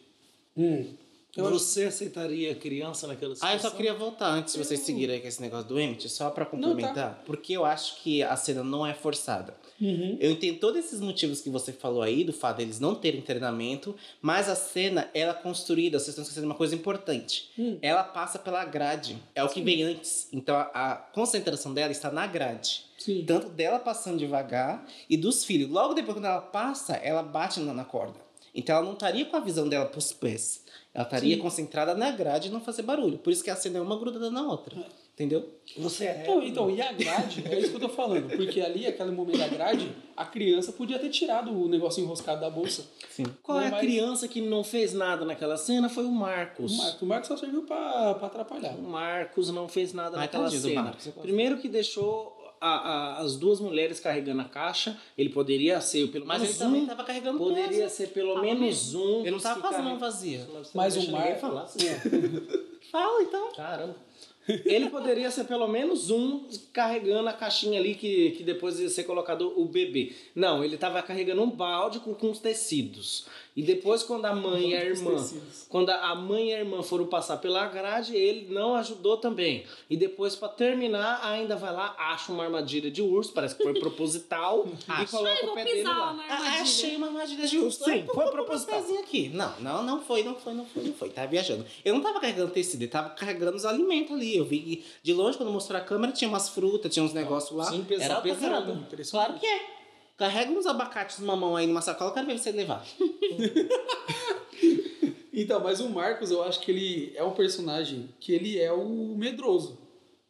[0.55, 0.85] Hum.
[1.37, 3.55] Eu acho- você aceitaria a criança naquela Ah, situação?
[3.57, 6.45] eu só queria voltar antes de vocês seguirem com esse negócio do Emmett, só pra
[6.45, 6.93] complementar.
[6.93, 7.19] tá.
[7.25, 9.55] Porque eu acho que a cena não é forçada.
[9.79, 10.17] Uhum.
[10.19, 13.95] Eu entendo todos esses motivos que você falou aí, do fato deles não terem treinamento,
[14.21, 17.51] mas a cena, ela é construída, vocês estão esquecendo uma coisa importante.
[17.59, 17.77] Hum.
[17.81, 19.17] Ela passa pela grade.
[19.35, 20.27] É o que vem antes.
[20.33, 22.85] Então a, a concentração dela está na grade.
[22.97, 23.23] Sim.
[23.27, 25.69] Tanto dela passando devagar e dos filhos.
[25.69, 28.26] Logo depois, quando ela passa, ela bate na, na corda.
[28.57, 30.63] Então ela não estaria com a visão dela pros pés.
[30.93, 31.41] Ela estaria Sim.
[31.41, 33.19] concentrada na grade e não fazer barulho.
[33.19, 34.75] Por isso que a cena é uma grudada na outra.
[35.13, 35.47] Entendeu?
[35.77, 36.21] Você é.
[36.21, 38.29] Então, então, e a grade, é isso que eu tô falando.
[38.35, 42.49] Porque ali, aquele momento da grade, a criança podia ter tirado o negócio enroscado da
[42.51, 42.85] bolsa.
[43.09, 43.23] Sim.
[43.41, 45.89] Qual é a Mas- criança que não fez nada naquela cena?
[45.89, 46.71] Foi o Marcos.
[46.73, 48.75] O Marcos, o Marcos só serviu pra, pra atrapalhar.
[48.75, 50.95] O Marcos não fez nada Ai, naquela do cena.
[51.21, 54.97] Primeiro que deixou a- a- as duas mulheres carregando a caixa.
[55.17, 56.83] Ele poderia ser pelo Mas ele menos também um.
[56.83, 57.95] estava carregando Poderia peso.
[57.95, 59.21] ser pelo Tava menos um.
[59.21, 60.47] Ele não que tava com as mãos vazias.
[60.73, 61.41] Mas o Marcos.
[61.41, 61.67] falar.
[61.83, 62.87] É.
[62.91, 63.51] Fala então.
[63.53, 63.95] Caramba.
[64.63, 69.03] Ele poderia ser pelo menos um carregando a caixinha ali que, que depois ia ser
[69.03, 70.13] colocado o bebê.
[70.33, 73.25] Não, ele tava carregando um balde com, com os tecidos.
[73.57, 75.15] E depois, quando a mãe e a irmã.
[75.67, 79.65] Quando a mãe e a irmã foram passar pela grade, ele não ajudou também.
[79.89, 83.73] E depois, pra terminar, ainda vai lá, acha uma armadilha de urso, parece que foi
[83.81, 84.67] proposital,
[85.01, 86.25] e coloca Ai, o pé dele pisar lá.
[86.29, 87.83] Ah, achei uma armadilha de urso.
[87.83, 88.79] Sim, foi proposital.
[88.99, 89.29] aqui.
[89.29, 91.09] Não, não, não foi, não foi, não foi, não foi.
[91.09, 91.65] Tava viajando.
[91.83, 94.37] Eu não tava carregando tecido, eu tava carregando os alimentos ali.
[94.37, 97.57] Eu vi que de longe, quando mostrou a câmera, tinha umas frutas, tinha uns negócios
[97.57, 97.65] lá.
[97.65, 98.85] Sim, pesado Era pesado.
[99.09, 99.76] Claro que é.
[100.17, 102.85] Carrega uns abacates numa mão aí numa sacola, eu quero ver você levar.
[105.39, 109.15] Então, mas o Marcos, eu acho que ele é um personagem que ele é o
[109.15, 109.77] medroso.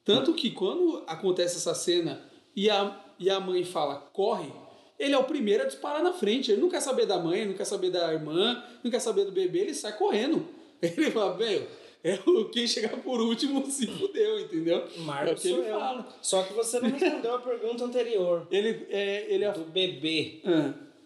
[0.03, 2.21] Tanto que quando acontece essa cena
[2.53, 4.51] e a, e a mãe fala, corre,
[4.99, 6.51] ele é o primeiro a disparar na frente.
[6.51, 9.31] Ele não quer saber da mãe, não quer saber da irmã, não quer saber do
[9.31, 10.45] bebê, ele sai correndo.
[10.79, 11.67] Ele fala, velho,
[12.03, 14.77] é o quem chegar por último se fudeu, entendeu?
[14.95, 15.79] é o Marcos que ele eu.
[15.79, 16.07] fala.
[16.21, 18.47] Só que você não respondeu a pergunta anterior.
[18.51, 20.39] Ele é, ele é Do bebê.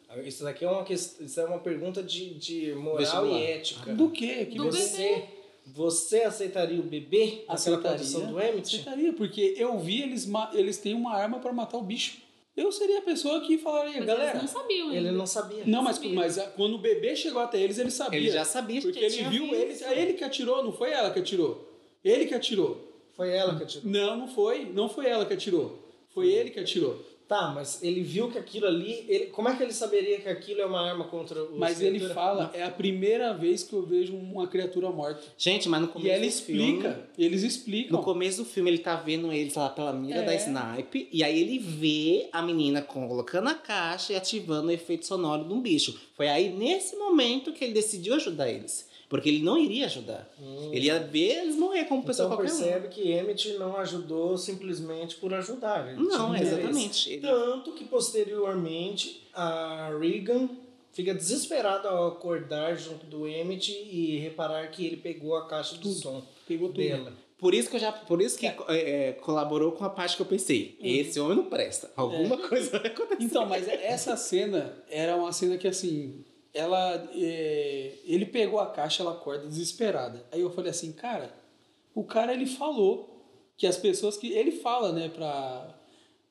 [0.10, 3.94] Ah, Isso daqui é uma, quest- isso é uma pergunta de, de moral e ética.
[3.94, 4.46] do quê?
[4.46, 5.24] Que Do você Você,
[5.68, 7.92] você aceitaria o bebê aceitaria?
[7.98, 8.76] condição do Emmett?
[8.76, 12.18] Aceitaria, porque eu vi eles, eles têm uma arma pra matar o bicho.
[12.62, 14.30] Eu seria a pessoa que falaria, Mas galera.
[14.32, 15.08] eles não sabiam ainda.
[15.08, 15.64] Ele não sabia.
[15.66, 16.14] Não, mas, sabia.
[16.14, 18.20] mas a- quando o bebê chegou até eles, ele sabia.
[18.20, 19.56] Ele já sabia Porque que ele tinha viu visto.
[19.56, 19.82] eles.
[19.82, 21.68] É ele que atirou, não foi ela que atirou.
[22.04, 22.78] Ele que atirou.
[23.16, 23.90] Foi ela que atirou.
[23.92, 24.66] Não, não foi.
[24.66, 25.78] Não foi ela que atirou.
[26.14, 27.00] Foi ele que atirou.
[27.32, 29.06] Tá, mas ele viu que aquilo ali.
[29.08, 31.92] Ele, como é que ele saberia que aquilo é uma arma contra o Mas ele
[32.00, 32.14] criatura?
[32.14, 35.22] fala, é a primeira vez que eu vejo uma criatura morta.
[35.38, 36.92] Gente, mas no começo E ela do explica.
[36.92, 37.04] filme...
[37.18, 37.98] Eles explicam.
[37.98, 40.26] No começo do filme, ele tá vendo eles lá pela mira É.
[40.26, 45.06] da snipe, e aí ele vê a menina colocando a caixa e ativando o efeito
[45.08, 45.98] sonoro de um bicho.
[46.18, 48.91] Foi aí, nesse momento, que ele decidiu ajudar eles.
[49.12, 50.28] Porque ele não iria ajudar.
[50.72, 52.58] Ele ia ver eles morrer como pessoa Então qualquer um.
[52.58, 55.86] percebe que Emmett não ajudou simplesmente por ajudar.
[55.92, 57.12] Ele Não, exatamente.
[57.12, 60.50] Ele- Tanto que posteriormente a Regan
[60.94, 65.94] fica desesperada ao acordar junto do Emmett e reparar que ele pegou a caixa de
[65.94, 66.78] som Pegou tudo.
[66.82, 67.14] dela.
[67.38, 70.22] Por isso que eu já, por isso que é, é, colaborou com a parte que
[70.22, 70.78] eu pensei.
[70.80, 71.90] Esse homem não presta.
[71.96, 73.24] Alguma coisa vai acontecer.
[73.24, 79.04] Então, mas essa cena era uma cena que assim, ela, é, ele pegou a caixa,
[79.04, 80.26] ela acorda desesperada.
[80.32, 81.34] Aí eu falei assim, cara,
[81.96, 83.26] o cara ele falou
[83.58, 85.78] que as pessoas que ele fala, né, pra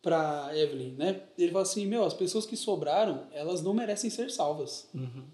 [0.02, 1.20] para Evelyn, né?
[1.36, 4.88] Ele fala assim, meu, as pessoas que sobraram, elas não merecem ser salvas,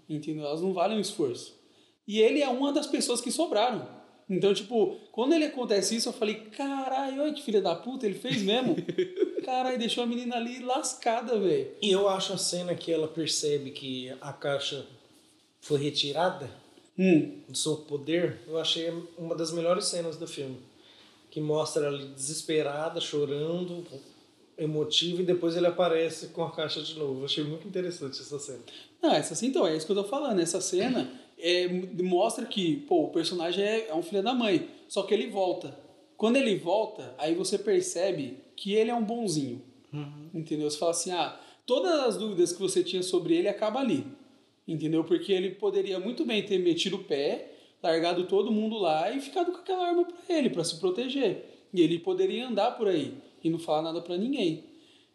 [0.09, 0.45] entendeu?
[0.45, 1.57] Elas não valem o esforço.
[2.05, 3.87] E ele é uma das pessoas que sobraram.
[4.29, 8.15] Então, tipo, quando ele acontece isso, eu falei, caralho, olha que filha da puta, ele
[8.15, 8.75] fez mesmo.
[9.47, 11.71] caralho, deixou a menina ali lascada, velho.
[11.81, 14.85] E eu acho a cena que ela percebe que a caixa
[15.61, 16.49] foi retirada
[16.99, 17.43] Hum.
[17.47, 20.57] do seu poder, eu achei uma das melhores cenas do filme.
[21.31, 23.85] Que mostra ela ali desesperada, chorando,
[24.57, 27.21] emotiva, e depois ele aparece com a caixa de novo.
[27.21, 28.59] Eu achei muito interessante essa cena.
[29.01, 30.39] Não, essa assim, então, é isso que eu tô falando.
[30.39, 31.67] Essa cena é,
[32.01, 34.67] mostra que, pô, o personagem é, é um filho da mãe.
[34.89, 35.86] Só que ele volta.
[36.17, 39.61] Quando ele volta, aí você percebe que ele é um bonzinho.
[40.33, 40.69] Entendeu?
[40.69, 44.05] Você fala assim, ah, todas as dúvidas que você tinha sobre ele acaba ali.
[44.67, 45.03] Entendeu?
[45.03, 47.51] Porque ele poderia muito bem ter metido o pé,
[47.81, 51.45] largado todo mundo lá e ficado com aquela arma pra ele, pra se proteger.
[51.73, 54.63] E ele poderia andar por aí e não falar nada pra ninguém.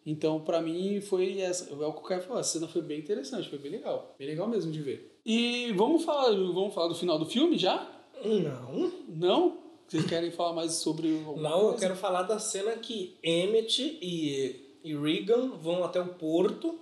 [0.04, 1.72] Então, pra mim, foi essa.
[1.72, 4.14] É o que o Caio falou, a cena foi bem interessante, foi bem legal.
[4.18, 5.18] Bem legal mesmo de ver.
[5.24, 7.88] E vamos falar, vamos falar do final do filme já?
[8.24, 9.61] Não, Não?
[9.88, 11.36] Vocês querem falar mais sobre o.
[11.36, 16.78] não, eu quero falar da cena que Emmett e, e Regan vão até o porto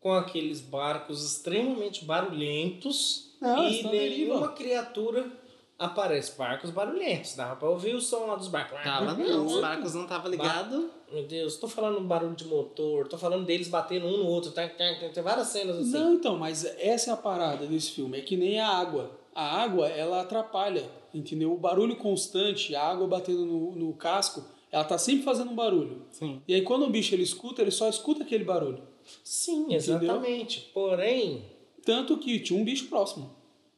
[0.00, 5.30] com aqueles barcos extremamente barulhentos Não, e nenhuma criatura
[5.78, 6.36] aparece.
[6.36, 8.82] Barcos barulhentos, dava pra ouvir o som lá dos barcos.
[8.82, 10.90] Tava não, os barcos não tava ligado.
[11.12, 14.66] Meu Deus, tô falando barulho de motor, tô falando deles batendo um no outro, tá,
[14.66, 15.92] tá, tá, tem várias cenas assim.
[15.92, 18.18] Não, então, mas essa é a parada desse filme.
[18.18, 19.10] É que nem a água.
[19.34, 21.52] A água, ela atrapalha, entendeu?
[21.52, 26.02] O barulho constante, a água batendo no, no casco, ela tá sempre fazendo um barulho.
[26.10, 26.42] Sim.
[26.46, 28.82] E aí quando o bicho ele escuta, ele só escuta aquele barulho.
[29.24, 30.70] Sim, exatamente.
[30.74, 31.44] Porém,
[31.84, 33.34] Tanto que tinha um bicho próximo.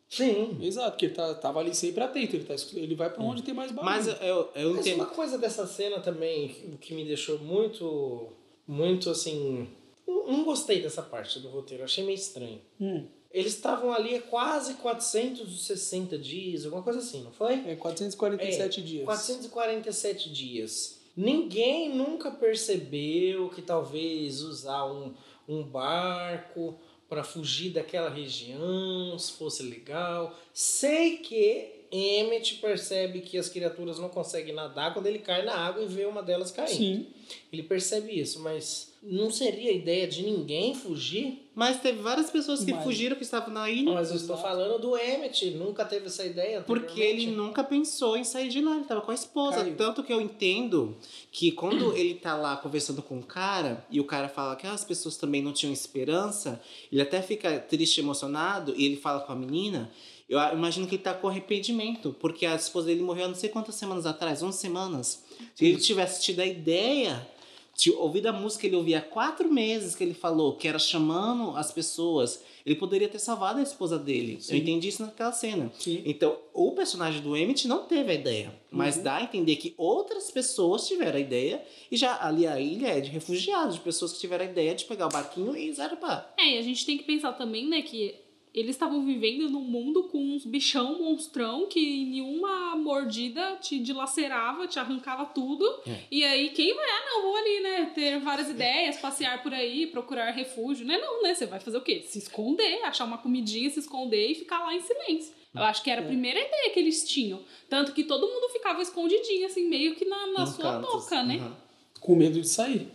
[0.08, 0.58] sim.
[0.60, 2.36] Exato, porque ele tá, tava ali sempre atento.
[2.36, 3.90] Ele, tá, ele vai pra onde tem mais barulho.
[3.94, 5.00] Mas eu, eu, Mas entendo.
[5.00, 6.48] uma coisa dessa cena também
[6.80, 8.28] que- me deixou muito,
[8.68, 9.66] muito assim.
[10.06, 12.60] Não não gostei dessa parte do roteiro, achei meio estranho.
[12.80, 17.54] Hum, Eles estavam ali há quase 460 dias, alguma coisa assim, não foi?
[17.68, 19.04] é 447 É, dias.
[19.04, 21.00] 447 dias.
[21.16, 25.12] Ninguém nunca percebeu que talvez usar um,
[25.48, 30.36] um barco para fugir daquela região, se fosse legal.
[30.52, 35.82] Sei que Emmett percebe que as criaturas não conseguem nadar quando ele cai na água
[35.82, 36.76] e vê uma delas caindo.
[36.76, 37.06] Sim.
[37.52, 41.42] Ele percebe isso, mas não seria ideia de ninguém fugir?
[41.54, 43.92] Mas teve várias pessoas que Mas- fugiram, que estavam na ilha.
[43.92, 46.62] Mas eu estou falando do Emmett, nunca teve essa ideia.
[46.62, 49.58] Porque ele nunca pensou em sair de lá, ele tava com a esposa.
[49.58, 49.76] Caiu.
[49.76, 50.96] Tanto que eu entendo
[51.30, 54.72] que quando ele tá lá conversando com o cara, e o cara fala que ah,
[54.72, 59.32] as pessoas também não tinham esperança, ele até fica triste, emocionado, e ele fala com
[59.32, 59.90] a menina.
[60.28, 63.74] Eu imagino que ele tá com arrependimento, porque a esposa dele morreu não sei quantas
[63.74, 65.22] semanas atrás, 11 semanas.
[65.54, 67.28] Se ele tivesse tido a ideia,
[67.76, 70.78] de ouvir a música que ele ouvia há quatro meses, que ele falou, que era
[70.78, 74.38] chamando as pessoas, ele poderia ter salvado a esposa dele.
[74.48, 75.70] Eu entendi isso naquela cena.
[75.78, 76.02] Sim.
[76.06, 79.02] Então, o personagem do Emmett não teve a ideia, mas Uhum.
[79.02, 83.00] dá a entender que outras pessoas tiveram a ideia e já ali a ilha é
[83.00, 86.32] de refugiados, de pessoas que tiveram a ideia de pegar o barquinho e zarpar.
[86.38, 88.14] É, e a gente tem que pensar também, né, que
[88.54, 94.78] eles estavam vivendo num mundo com uns bichão monstrão que nenhuma mordida te dilacerava, te
[94.78, 95.64] arrancava tudo.
[95.84, 95.98] É.
[96.08, 99.88] E aí, quem vai, ah, não, vou ali, né, ter várias ideias, passear por aí,
[99.88, 100.96] procurar refúgio, né?
[100.98, 101.34] Não, né?
[101.34, 102.04] Você vai fazer o quê?
[102.06, 105.34] Se esconder, achar uma comidinha, se esconder e ficar lá em silêncio.
[105.52, 107.40] Eu acho que era a primeira ideia que eles tinham.
[107.68, 110.90] Tanto que todo mundo ficava escondidinho, assim, meio que na, na sua cantos.
[110.90, 111.36] toca, né?
[111.36, 111.52] Uhum.
[112.00, 112.88] Com medo de sair.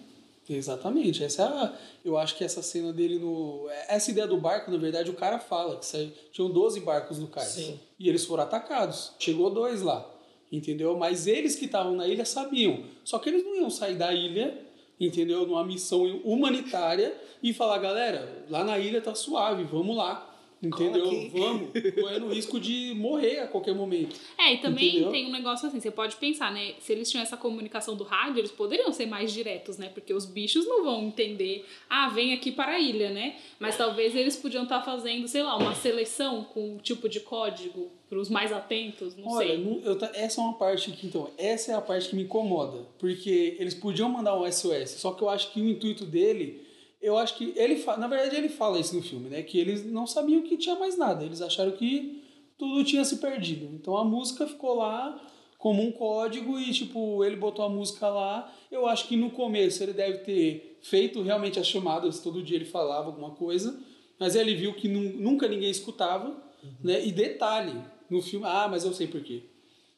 [0.49, 1.23] Exatamente.
[1.23, 3.67] Essa é a, eu acho que essa cena dele no.
[3.87, 7.27] Essa ideia do barco, na verdade, o cara fala que saiu, tinham 12 barcos no
[7.27, 7.55] cais.
[7.99, 9.13] E eles foram atacados.
[9.19, 10.09] Chegou dois lá.
[10.51, 10.97] Entendeu?
[10.97, 12.83] Mas eles que estavam na ilha sabiam.
[13.05, 14.57] Só que eles não iam sair da ilha,
[14.99, 15.45] entendeu?
[15.45, 20.28] Numa missão humanitária e falar, galera, lá na ilha tá suave, vamos lá.
[20.61, 21.05] Entendeu?
[21.05, 21.29] aqui.
[21.33, 21.69] Vamos,
[22.01, 24.15] correndo o risco de morrer a qualquer momento.
[24.37, 25.11] É, e também Entendeu?
[25.11, 26.73] tem um negócio assim, você pode pensar, né?
[26.79, 29.89] Se eles tinham essa comunicação do rádio, eles poderiam ser mais diretos, né?
[29.93, 33.35] Porque os bichos não vão entender, ah, vem aqui para a ilha, né?
[33.59, 37.89] Mas talvez eles podiam estar fazendo, sei lá, uma seleção com um tipo de código
[38.09, 39.95] para os mais atentos, não Olha, sei.
[39.95, 42.85] ta- essa é uma parte que, então, essa é a parte que me incomoda.
[42.97, 46.61] Porque eles podiam mandar um SOS, só que eu acho que o intuito dele,
[47.01, 49.41] eu acho que ele, na verdade ele fala isso no filme, né?
[49.41, 52.23] Que eles não sabiam que tinha mais nada, eles acharam que
[52.57, 53.65] tudo tinha se perdido.
[53.73, 55.19] Então a música ficou lá
[55.57, 58.53] como um código e, tipo, ele botou a música lá.
[58.71, 62.65] Eu acho que no começo ele deve ter feito realmente as chamadas, todo dia ele
[62.65, 63.77] falava alguma coisa,
[64.17, 66.41] mas ele viu que nu- nunca ninguém escutava,
[66.83, 67.05] né?
[67.05, 67.77] E detalhe,
[68.09, 69.43] no filme, ah, mas eu sei por quê.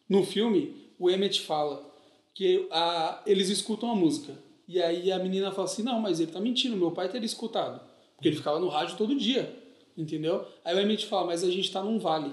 [0.10, 1.90] No filme, o Emmett fala
[2.34, 4.34] que a, eles escutam a música.
[4.68, 7.82] E aí a menina fala assim: não, mas ele tá mentindo, meu pai teria escutado.
[8.16, 9.54] Porque ele ficava no rádio todo dia,
[9.98, 10.46] entendeu?
[10.64, 12.32] Aí o Emmett fala: mas a gente tá num vale.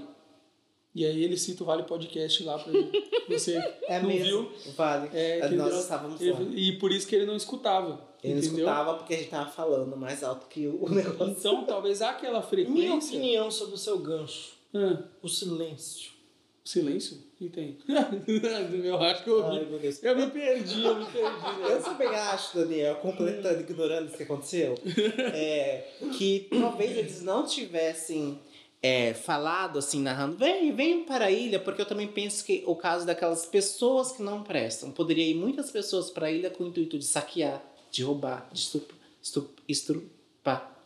[0.95, 2.73] E aí ele cita o Vale Podcast lá pra
[3.29, 4.73] você É não mesmo, viu.
[4.75, 5.09] vale.
[5.13, 6.41] É, Nós estávamos Ele- lá.
[6.55, 8.01] E por isso que ele não escutava.
[8.25, 8.59] Ele não entendeu?
[8.67, 11.29] escutava porque a gente tava falando mais alto que o negócio.
[11.39, 13.17] Então talvez aquela Minha frequência.
[13.17, 14.55] opinião sobre o seu gancho.
[14.75, 16.11] Ah, O silêncio.
[16.69, 17.19] Silêncio?
[17.41, 17.79] E tem.
[18.85, 20.03] eu acho que eu, Ai, Deus.
[20.03, 21.61] eu me perdi, eu me perdi.
[21.61, 21.73] né?
[21.73, 24.75] Eu super acho, Daniel, completando, ignorando o que aconteceu,
[25.33, 28.41] é, que talvez eles não tivessem
[28.83, 32.77] é, falado assim, narrando, vem, vem para a ilha, porque eu também penso que o
[32.77, 36.67] caso daquelas pessoas que não prestam, poderia ir muitas pessoas para a ilha com o
[36.67, 40.77] intuito de saquear, de roubar, de estup, estup, estrupar.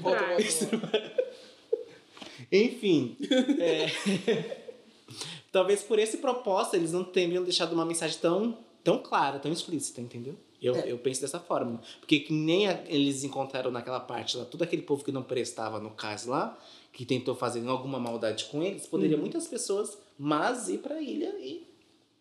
[0.00, 0.20] Volta.
[2.50, 3.16] Enfim,
[3.60, 3.86] é,
[5.56, 10.00] talvez por esse propósito eles não tenham deixado uma mensagem tão, tão clara, tão explícita,
[10.00, 10.34] entendeu?
[10.60, 11.80] Eu, eu penso dessa forma.
[12.00, 15.78] Porque que nem a- eles encontraram naquela parte lá, todo aquele povo que não prestava
[15.80, 16.58] no caso lá,
[16.92, 21.66] que tentou fazer alguma maldade com eles, poderia muitas pessoas, mas ir pra ilha e.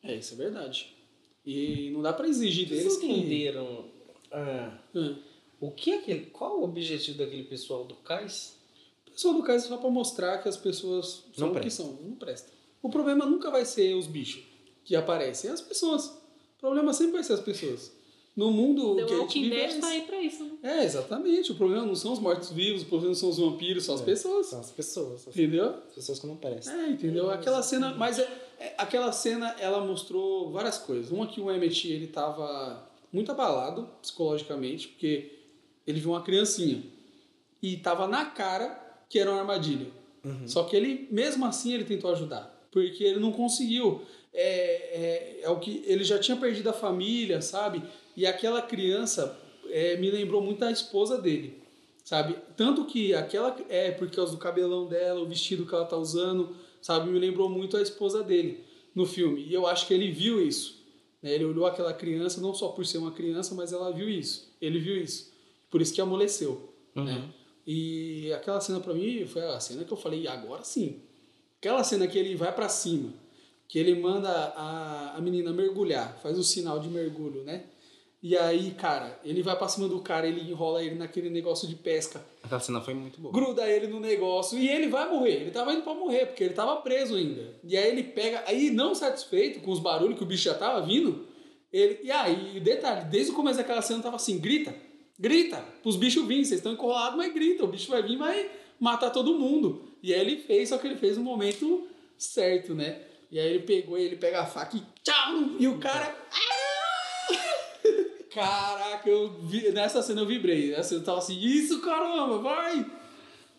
[0.04, 0.94] É, isso é verdade.
[1.46, 3.06] E não dá pra exigir Vocês deles que.
[3.12, 3.86] entenderam
[4.32, 5.16] ah, Ah.
[5.60, 8.56] o que é aquele, qual o objetivo daquele pessoal do cais?
[9.08, 11.70] O pessoal do caso é só pra mostrar que as pessoas são Não o que
[11.70, 11.94] são.
[12.04, 12.52] Não presta.
[12.86, 14.44] O problema nunca vai ser os bichos
[14.84, 16.06] que aparecem, é as pessoas.
[16.06, 17.92] O problema sempre vai ser as pessoas.
[18.36, 20.52] No mundo The que a gente vive é tá aí pra isso, né?
[20.62, 21.52] É, exatamente.
[21.52, 24.48] O problema não são os mortos-vivos, o problema não são os vampiros, são as pessoas.
[24.48, 25.72] São as pessoas, as Entendeu?
[25.96, 26.76] pessoas que não prestam.
[26.80, 27.30] É, entendeu?
[27.32, 28.24] Aquela cena, mas é,
[28.60, 31.12] é- aquela cena ela mostrou várias coisas.
[31.12, 35.32] Uma que o Emmett ele tava muito abalado psicologicamente, porque
[35.88, 36.84] ele viu uma criancinha
[37.62, 38.78] e tava na cara
[39.10, 39.88] que era uma armadilha.
[40.48, 44.02] Só que ele, mesmo assim, ele tentou ajudar, porque ele não conseguiu.
[44.34, 47.82] É, é, é o que ele já tinha perdido a família, sabe?
[48.18, 51.58] E aquela criança é, me lembrou muito da esposa dele,
[52.04, 52.36] sabe?
[52.58, 56.54] Tanto que aquela é por causa do cabelão dela, o vestido que ela tá usando,
[56.82, 57.10] sabe?
[57.10, 58.60] Me lembrou muito a esposa dele
[58.94, 59.42] no filme.
[59.48, 60.84] E eu acho que ele viu isso.
[61.24, 61.32] né?
[61.34, 64.54] Ele olhou aquela criança não só por ser uma criança, mas ela viu isso.
[64.62, 65.32] Ele viu isso.
[65.72, 67.24] Por isso que amoleceu, né?
[67.66, 71.02] E aquela cena pra mim foi a cena que eu falei, agora sim.
[71.60, 73.14] Aquela cena que ele vai para cima,
[73.68, 77.64] que ele manda a, a menina mergulhar, faz o sinal de mergulho, né?
[78.28, 81.76] E aí, cara, ele vai pra cima do cara, ele enrola ele naquele negócio de
[81.76, 82.26] pesca.
[82.42, 83.32] Aquela cena foi muito boa.
[83.32, 85.42] Gruda ele no negócio e ele vai morrer.
[85.42, 87.54] Ele tava indo pra morrer, porque ele tava preso ainda.
[87.64, 90.84] E aí ele pega, aí não satisfeito com os barulhos que o bicho já tava
[90.84, 91.28] vindo,
[91.72, 92.00] ele.
[92.04, 94.74] E aí, detalhe, desde o começo daquela cena tava assim: grita,
[95.20, 98.50] grita, pros bichos virem, vocês estão encurralados, mas grita, o bicho vai vir e vai
[98.80, 99.84] matar todo mundo.
[100.06, 103.02] E aí ele fez, só que ele fez no momento certo, né?
[103.32, 105.56] E aí ele pegou, ele pega a faca e tchau!
[105.60, 106.16] E o cara.
[108.30, 110.70] Caraca, eu vi, nessa cena eu vibrei.
[110.70, 112.86] Nessa eu tava assim, isso caramba, vai!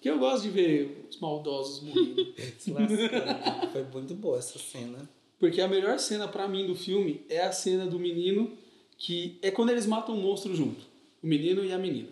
[0.01, 2.33] Que eu gosto de ver os maldosos morrendo.
[2.59, 3.73] Se lascando.
[3.73, 5.11] foi muito boa essa cena.
[5.41, 8.57] Porque a melhor cena pra mim do filme é a cena do menino
[8.97, 10.87] que é quando eles matam o monstro junto.
[11.21, 12.11] O menino e a menina.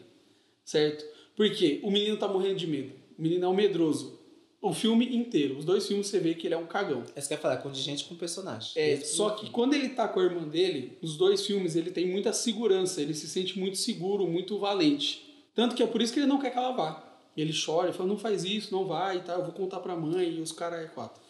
[0.64, 1.04] Certo?
[1.36, 2.92] Porque o menino tá morrendo de medo.
[3.16, 4.23] O menino é um medroso.
[4.64, 5.58] O filme inteiro.
[5.58, 7.02] Os dois filmes você vê que ele é um cagão.
[7.14, 8.72] É isso que eu ia falar, contingente com personagem.
[8.74, 11.90] É, só o que quando ele tá com a irmã dele, nos dois filmes, ele
[11.90, 15.22] tem muita segurança, ele se sente muito seguro, muito valente.
[15.54, 17.04] Tanto que é por isso que ele não quer que ela vá.
[17.36, 19.94] Ele chora, ele fala, não faz isso, não vai e tal, eu vou contar pra
[19.94, 21.20] mãe, e os caras é quatro.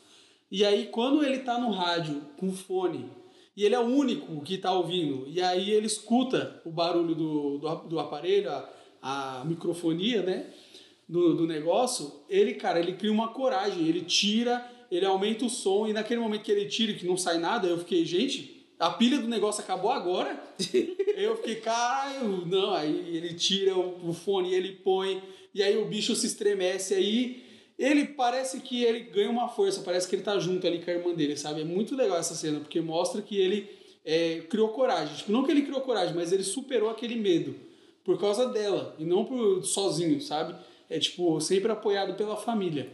[0.48, 3.10] E aí, quando ele tá no rádio, com fone,
[3.56, 7.58] e ele é o único que tá ouvindo, e aí ele escuta o barulho do,
[7.58, 10.46] do, do aparelho, a, a microfonia, né?
[11.08, 15.86] Do, do negócio, ele, cara, ele cria uma coragem, ele tira, ele aumenta o som,
[15.86, 18.90] e naquele momento que ele tira e que não sai nada, eu fiquei, gente, a
[18.90, 20.42] pilha do negócio acabou agora?
[21.16, 25.22] eu fiquei, caralho, não, aí ele tira o, fone ele põe,
[25.54, 27.42] e aí o bicho se estremece aí.
[27.76, 30.94] Ele parece que ele ganha uma força, parece que ele tá junto ali com a
[30.94, 31.60] irmã dele, sabe?
[31.60, 33.68] É muito legal essa cena, porque mostra que ele
[34.04, 35.16] é, criou coragem.
[35.16, 37.54] Tipo, não que ele criou coragem, mas ele superou aquele medo
[38.04, 40.54] por causa dela, e não por sozinho, sabe?
[40.88, 42.90] É tipo, sempre apoiado pela família.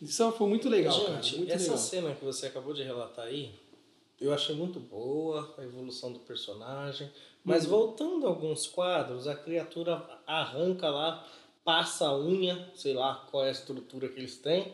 [0.00, 1.22] Isso foi muito legal, cara.
[1.22, 1.78] Gente, Muito essa legal.
[1.78, 3.50] cena que você acabou de relatar aí,
[4.20, 7.10] eu achei muito boa, a evolução do personagem.
[7.44, 7.70] Mas Uhum.
[7.70, 11.26] voltando a alguns quadros, a criatura arranca lá,
[11.64, 14.72] passa a unha, sei lá qual é a estrutura que eles têm,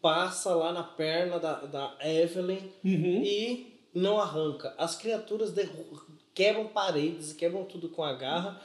[0.00, 3.22] passa lá na perna da, da Evelyn Uhum.
[3.24, 4.74] e não arranca.
[4.78, 6.02] As criaturas derru-
[6.34, 8.60] quebram paredes, quebram tudo com a garra.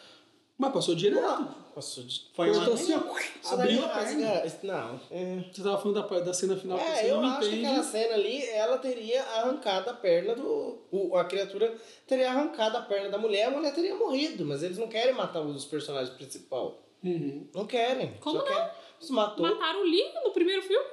[0.58, 1.48] Mas passou direto.
[1.76, 2.24] Passou de...
[2.34, 3.54] Foi Cortou assim, ó.
[3.54, 4.28] Abriu a perna.
[4.28, 5.44] rasga- Não, é...
[5.54, 7.66] Você tava falando da, da cena final que você É, eu não acho que entende.
[7.68, 10.80] aquela cena ali, ela teria arrancado a perna do.
[10.92, 11.76] o- a criatura
[12.08, 15.42] teria arrancado a perna da mulher, a mulher teria morrido, mas eles não querem matar
[15.42, 16.72] os personagens principais.
[17.04, 17.48] Uhum.
[17.54, 18.16] Não querem.
[18.20, 18.46] Como não?
[18.46, 18.68] Querem.
[19.00, 20.86] Eles matou Mataram o Lee no primeiro filme?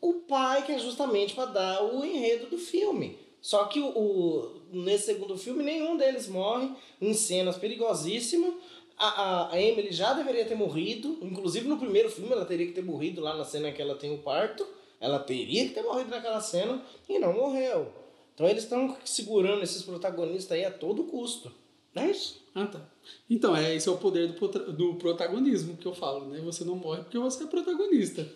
[0.00, 3.18] o pai, que é justamente para dar o enredo do filme.
[3.40, 6.68] Só que o, o- nesse segundo filme, nenhum deles morre
[7.00, 8.52] em cenas perigosíssimas.
[8.98, 11.18] A, a, Emily já deveria ter morrido.
[11.22, 14.14] Inclusive no primeiro filme ela teria que ter morrido lá na cena que ela tem
[14.14, 14.66] o parto.
[15.00, 17.92] Ela teria que ter morrido naquela cena e não morreu.
[18.34, 21.52] Então eles estão segurando esses protagonistas aí a todo custo.
[21.94, 22.42] Não é isso?
[22.54, 22.80] Ah, tá.
[23.28, 26.40] Então, é, esse é o poder do, do protagonismo que eu falo, né?
[26.40, 28.30] Você não morre porque você é protagonista.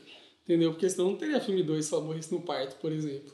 [0.45, 0.73] Entendeu?
[0.73, 3.33] Porque senão não teria filme 2 se ela morresse no parto, por exemplo.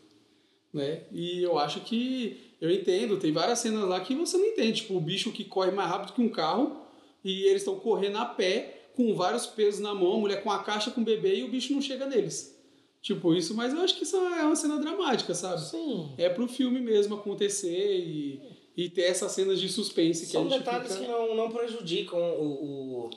[0.72, 1.04] Né?
[1.12, 2.54] E eu acho que.
[2.60, 4.82] Eu entendo, tem várias cenas lá que você não entende.
[4.82, 6.85] Tipo, o bicho que corre mais rápido que um carro
[7.28, 10.60] e eles estão correndo a pé com vários pesos na mão, a mulher com a
[10.62, 12.54] caixa com o bebê e o bicho não chega neles.
[13.02, 15.60] Tipo, isso, mas eu acho que isso é uma cena dramática, sabe?
[15.60, 16.12] Sim.
[16.16, 18.40] É pro filme mesmo acontecer e,
[18.76, 21.04] e ter essas cenas de suspense que São a gente detalhes fica...
[21.04, 23.10] que não, não prejudicam o,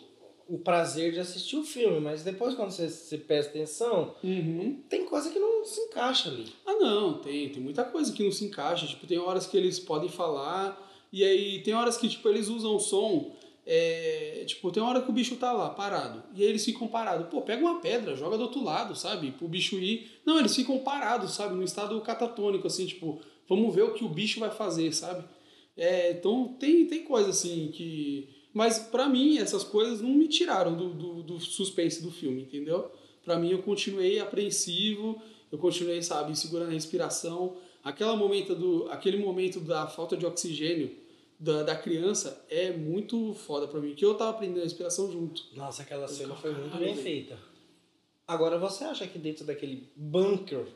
[0.49, 4.81] o, o prazer de assistir o filme, mas depois quando você, você presta atenção, Uhum.
[4.89, 6.45] tem coisa que não se encaixa ali.
[6.65, 8.85] Ah, não, tem, tem muita coisa que não se encaixa.
[8.85, 12.75] Tipo, tem horas que eles podem falar, e aí tem horas que, tipo, eles usam
[12.75, 13.35] o som.
[13.71, 16.23] É, tipo, tem hora que o bicho tá lá, parado.
[16.33, 17.27] E aí eles ficam parados.
[17.27, 19.29] Pô, pega uma pedra, joga do outro lado, sabe?
[19.29, 20.09] Pro bicho ir.
[20.25, 21.53] Não, eles ficam parados, sabe?
[21.53, 25.23] No estado catatônico, assim, tipo, vamos ver o que o bicho vai fazer, sabe?
[25.77, 28.27] É, então tem, tem coisa assim que.
[28.55, 32.91] Mas pra mim, essas coisas não me tiraram do, do, do suspense do filme, entendeu?
[33.23, 37.55] Pra mim, eu continuei apreensivo, eu continuei, sabe, segurando a respiração.
[37.83, 40.89] Aquela momento do, aquele momento da falta de oxigênio
[41.39, 45.45] da, da criança é muito foda pra mim, que eu tava aprendendo a respiração junto.
[45.55, 47.39] Nossa, aquela cena caralho, foi muito bem feita.
[48.27, 50.67] Agora, você acha que dentro daquele bunker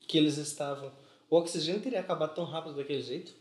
[0.00, 0.92] que eles estavam,
[1.30, 3.32] o oxigênio teria acabado tão rápido daquele jeito?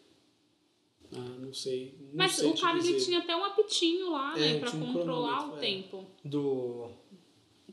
[1.13, 1.93] Ah, não sei.
[1.99, 4.59] Não Mas sei o cara ele tinha até um apitinho lá, É, né?
[4.59, 5.59] Pra um controlar o é.
[5.59, 6.05] tempo.
[6.23, 6.89] Do.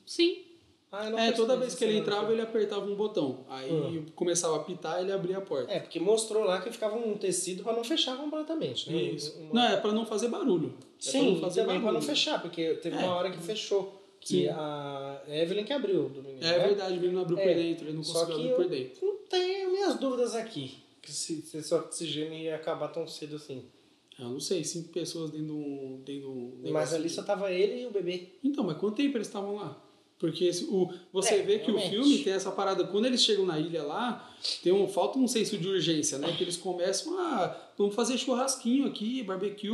[0.05, 0.45] Sim.
[0.91, 3.45] Ah, É, toda vez que ele entrava, ele apertava um botão.
[3.49, 4.07] Aí Hum.
[4.14, 5.70] começava a apitar, ele abria a porta.
[5.70, 8.97] É, porque mostrou lá que ficava um tecido para não fechar completamente, né?
[9.03, 9.39] Isso.
[9.39, 10.68] Uma- Não, é pra não fazer barulho.
[10.68, 13.01] É pra Sim, não fazer também para não fechar, porque teve É.
[13.01, 13.97] uma hora que fechou.
[14.20, 14.49] Que Sim.
[14.49, 16.45] a Evelyn que abriu do menino.
[16.45, 16.66] É né?
[16.66, 19.07] verdade, o menino não abriu É, por dentro, ele não Só conseguiu abrir por dentro.
[19.07, 20.78] não tenho minhas dúvidas aqui.
[21.01, 23.62] Que se, se esse oxigênio ia acabar tão cedo assim.
[24.18, 26.01] Eu não sei, cinco pessoas dentro de um.
[26.05, 26.32] Dentro
[26.64, 28.30] de Mas ali só tava ele e o bebê.
[28.43, 29.80] Então, mas quanto tempo eles estavam lá?
[30.19, 31.91] Porque esse- o, você É, vê que o realmente.
[31.91, 34.29] filme tem essa parada, quando eles chegam na ilha lá,
[34.64, 36.35] tem um, falta um senso de urgência, né?
[36.37, 37.57] Que eles começam a.
[37.79, 39.69] Vamos fazer churrasquinho aqui, barbecue,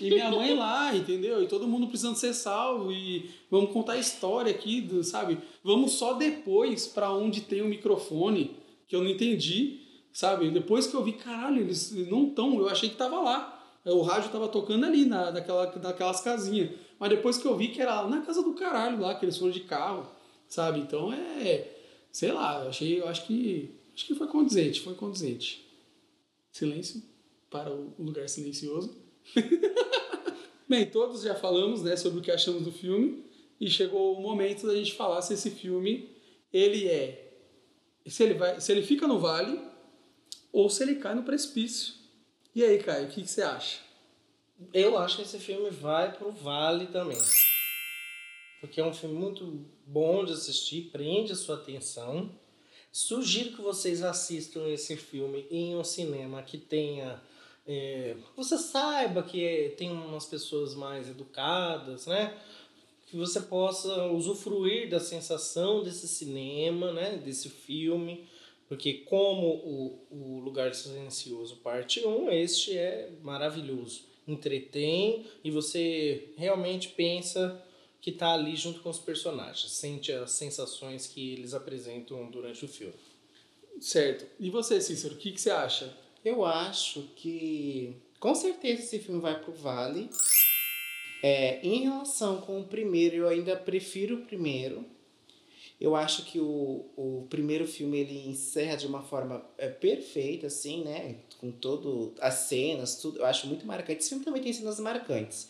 [0.00, 1.42] e minha mãe lá, entendeu?
[1.42, 5.38] E todo mundo precisando ser salvo, e vamos contar a história aqui, do- sabe?
[5.64, 9.80] Vamos só depois para onde tem o microfone, que eu não entendi,
[10.12, 10.50] sabe?
[10.50, 13.56] Depois que eu vi, caralho, eles não estão, eu achei que tava lá.
[13.84, 16.70] O rádio tava tocando ali, na, naquela, naquelas casinhas.
[17.00, 19.38] Mas depois que eu vi que era lá na casa do caralho lá, que eles
[19.38, 20.06] foram de carro,
[20.46, 20.80] sabe?
[20.80, 21.66] Então é.
[22.12, 23.74] Sei lá, eu achei, eu acho que.
[23.94, 25.66] Acho que foi condizente, foi condizente.
[26.52, 27.02] Silêncio
[27.48, 28.94] para o lugar silencioso.
[30.68, 33.24] Bem, todos já falamos né, sobre o que achamos do filme.
[33.58, 36.08] E chegou o momento da gente falar se esse filme
[36.52, 37.34] ele é.
[38.06, 39.58] Se ele, vai, se ele fica no vale
[40.52, 41.94] ou se ele cai no precipício.
[42.54, 43.78] E aí, Caio, o que, que você acha?
[44.72, 47.18] Eu acho que esse filme vai pro vale também.
[48.60, 52.30] Porque é um filme muito bom de assistir, prende a sua atenção.
[52.92, 57.20] Sugiro que vocês assistam esse filme em um cinema que tenha.
[57.66, 62.36] é, você saiba que é- tem umas pessoas mais educadas, né?
[63.06, 67.16] Que você possa usufruir da sensação desse cinema, né?
[67.24, 68.26] Desse filme.
[68.68, 74.09] Porque como o, o Lugar Silencioso parte 1, este é maravilhoso.
[74.30, 77.62] Entretém e você realmente pensa
[78.00, 79.72] que está ali junto com os personagens.
[79.72, 82.94] Sente as sensações que eles apresentam durante o filme.
[83.80, 84.26] Certo.
[84.38, 85.94] E você, Cícero, o que, que você acha?
[86.24, 90.10] Eu acho que com certeza esse filme vai pro Vale.
[91.22, 94.84] É, em relação com o primeiro, eu ainda prefiro o primeiro.
[95.80, 100.84] Eu acho que o, o primeiro filme ele encerra de uma forma é, perfeita, assim,
[100.84, 101.16] né?
[101.38, 103.20] Com todo as cenas, tudo.
[103.20, 104.00] Eu acho muito marcante.
[104.00, 105.48] Esse filme também tem cenas marcantes.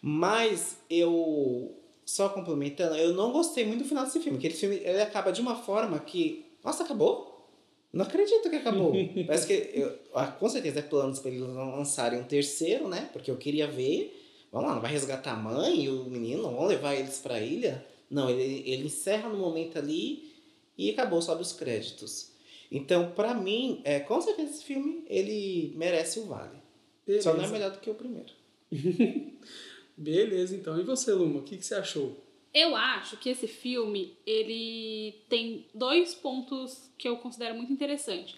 [0.00, 1.74] Mas eu
[2.06, 4.38] só complementando, eu não gostei muito do final desse filme.
[4.38, 7.50] Aquele filme ele acaba de uma forma que, nossa, acabou.
[7.92, 8.94] Não acredito que acabou.
[9.26, 13.10] Parece que eu, ah, com certeza é planos para eles lançarem um terceiro, né?
[13.12, 14.22] Porque eu queria ver.
[14.50, 17.40] Vamos lá, não vai resgatar a mãe e o menino, vamos levar eles para a
[17.40, 17.84] ilha?
[18.10, 20.32] Não, ele, ele encerra no momento ali
[20.76, 22.32] e acabou, sobe os créditos.
[22.70, 26.58] Então, para mim, é, com certeza esse filme ele merece o vale.
[27.20, 27.52] Só não é Beleza.
[27.52, 28.32] melhor do que o primeiro.
[29.96, 30.78] Beleza, então.
[30.78, 32.16] E você, Luma, o que, que você achou?
[32.52, 38.36] Eu acho que esse filme, ele tem dois pontos que eu considero muito interessantes.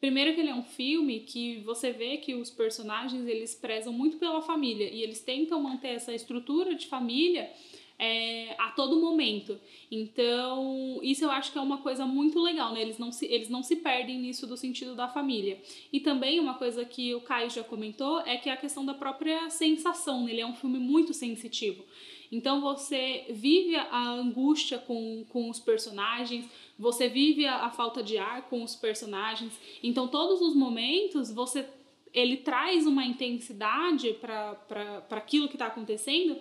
[0.00, 4.16] Primeiro que ele é um filme que você vê que os personagens, eles prezam muito
[4.16, 7.50] pela família e eles tentam manter essa estrutura de família
[7.98, 9.58] é, a todo momento.
[9.90, 12.80] Então, isso eu acho que é uma coisa muito legal, né?
[12.80, 15.60] Eles não, se, eles não se perdem nisso do sentido da família.
[15.92, 18.94] E também uma coisa que o Caio já comentou é que é a questão da
[18.94, 20.30] própria sensação, né?
[20.30, 21.84] Ele é um filme muito sensitivo.
[22.30, 26.44] Então você vive a angústia com, com os personagens,
[26.78, 29.58] você vive a, a falta de ar com os personagens.
[29.82, 31.66] Então todos os momentos você
[32.12, 36.38] ele traz uma intensidade para aquilo que está acontecendo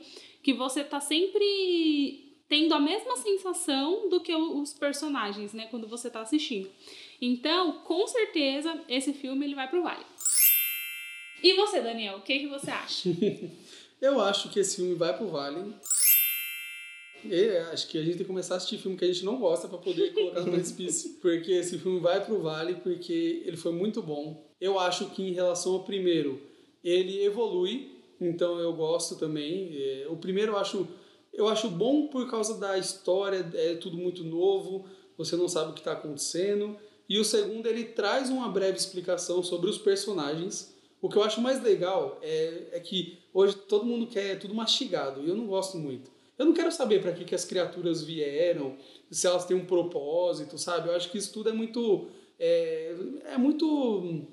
[0.48, 6.10] que você tá sempre tendo a mesma sensação do que os personagens, né, quando você
[6.10, 6.70] tá assistindo.
[7.22, 10.06] Então, com certeza, esse filme ele vai pro vale.
[11.44, 13.10] E você, Daniel, o que, que você acha?
[14.00, 15.74] Eu acho que esse filme vai pro Vale.
[17.26, 19.38] E acho que a gente tem que começar a assistir filme que a gente não
[19.40, 21.16] gosta pra poder colocar no precipício.
[21.20, 24.50] Porque esse filme vai pro Vale porque ele foi muito bom.
[24.62, 26.42] Eu acho que em relação ao primeiro,
[26.82, 27.97] ele evolui.
[28.20, 29.76] Então eu gosto também.
[29.76, 30.88] É, O primeiro eu acho,
[31.34, 34.86] eu acho bom por causa da história, é tudo muito novo,
[35.18, 36.78] você não sabe o que está acontecendo.
[37.10, 40.76] E o segundo, ele traz uma breve explicação sobre os personagens.
[41.02, 45.24] O que eu acho mais legal é, é que hoje todo mundo quer tudo mastigado
[45.24, 46.12] e eu não gosto muito.
[46.38, 48.78] Eu não quero saber para que, que as criaturas vieram,
[49.10, 50.90] se elas têm um propósito, sabe?
[50.90, 52.08] Eu acho que isso tudo é muito.
[52.40, 52.96] É,
[53.34, 54.26] é muito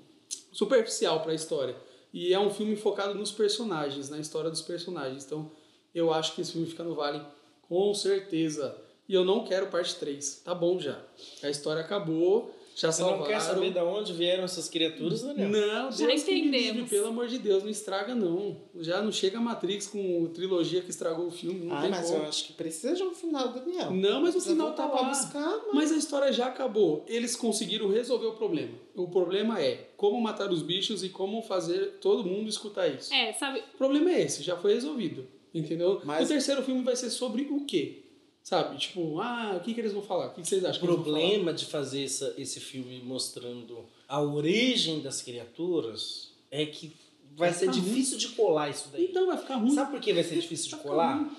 [0.53, 1.77] superficial para a história.
[2.15, 5.25] E é um filme focado nos personagens, na história dos personagens.
[5.25, 5.51] Então
[5.93, 7.21] eu acho que esse filme fica no Vale
[7.63, 8.77] com certeza.
[9.09, 10.43] E eu não quero parte 3.
[10.45, 11.03] Tá bom já.
[11.43, 12.54] A história acabou.
[12.75, 13.21] Já Você salvaram.
[13.23, 15.49] não quer saber de onde vieram essas criaturas, Daniel?
[15.49, 16.91] Não, Já Deus que me livre, entendemos.
[16.91, 18.57] pelo amor de Deus, não estraga não.
[18.81, 22.23] Já não chega a Matrix com trilogia que estragou o filme, ah, mas como.
[22.25, 23.93] eu acho que precisa de um final, Daniel.
[23.93, 25.09] Não, mas o final tá pra lá.
[25.09, 25.75] buscar, mas...
[25.75, 27.05] Mas a história já acabou.
[27.07, 28.73] Eles conseguiram resolver o problema.
[28.97, 33.15] O problema é como matar os bichos e como fazer todo mundo escutar isso.
[33.15, 35.27] É, sabe, O problema é esse, já foi resolvido.
[35.55, 36.01] Entendeu?
[36.05, 38.04] Mas- O terceiro filme vai ser sobre o quê?
[38.45, 38.77] Sabe?
[38.77, 40.27] Tipo, ah, o que, que eles vão falar?
[40.27, 40.83] O que, que vocês acham?
[40.83, 46.93] O problema de fazer essa, esse filme mostrando a origem das criaturas é que
[47.35, 49.07] vai, Vai ser difícil de colar isso daí.
[49.07, 49.75] Então vai ficar ruim.
[49.75, 51.15] Sabe por que vai ser difícil de Vai colar?
[51.17, 51.31] ruim.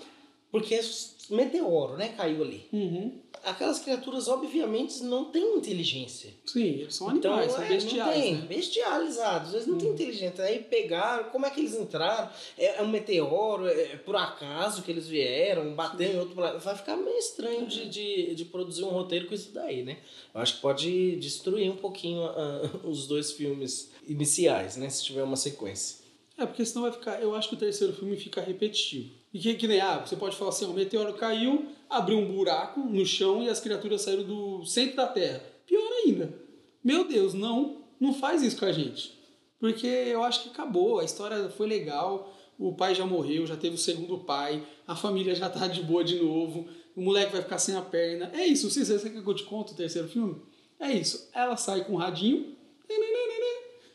[0.52, 0.82] Porque é
[1.30, 2.10] meteoro, né?
[2.10, 2.68] Caiu ali.
[2.72, 3.20] Uhum.
[3.44, 6.34] Aquelas criaturas, obviamente, não têm inteligência.
[6.46, 8.46] Sim, eles são animais, então, são é, bestiais, não tem, né?
[8.48, 9.54] bestializados.
[9.54, 10.44] Eles não têm inteligência.
[10.44, 12.30] Aí pegaram, como é que eles entraram?
[12.58, 16.60] É, é um meteoro, é, é por acaso que eles vieram, bateu em outro planeta.
[16.60, 19.98] Vai ficar meio estranho de, de, de produzir um roteiro com isso daí, né?
[20.34, 24.90] Eu acho que pode destruir um pouquinho ah, os dois filmes iniciais, né?
[24.90, 26.06] Se tiver uma sequência.
[26.38, 27.22] É, porque senão vai ficar.
[27.22, 29.12] Eu acho que o terceiro filme fica repetitivo.
[29.36, 32.80] E que, que nem, ah, você pode falar assim: o meteoro caiu, abriu um buraco
[32.80, 35.44] no chão e as criaturas saíram do centro da Terra.
[35.68, 36.34] Pior ainda.
[36.82, 39.14] Meu Deus, não, não faz isso com a gente.
[39.60, 43.76] Porque eu acho que acabou, a história foi legal, o pai já morreu, já teve
[43.76, 47.58] o segundo pai, a família já tá de boa de novo, o moleque vai ficar
[47.58, 48.32] sem a perna.
[48.34, 50.42] É isso, você, você quer que eu te conte o terceiro filme?
[50.80, 51.30] É isso.
[51.34, 52.56] Ela sai com o radinho,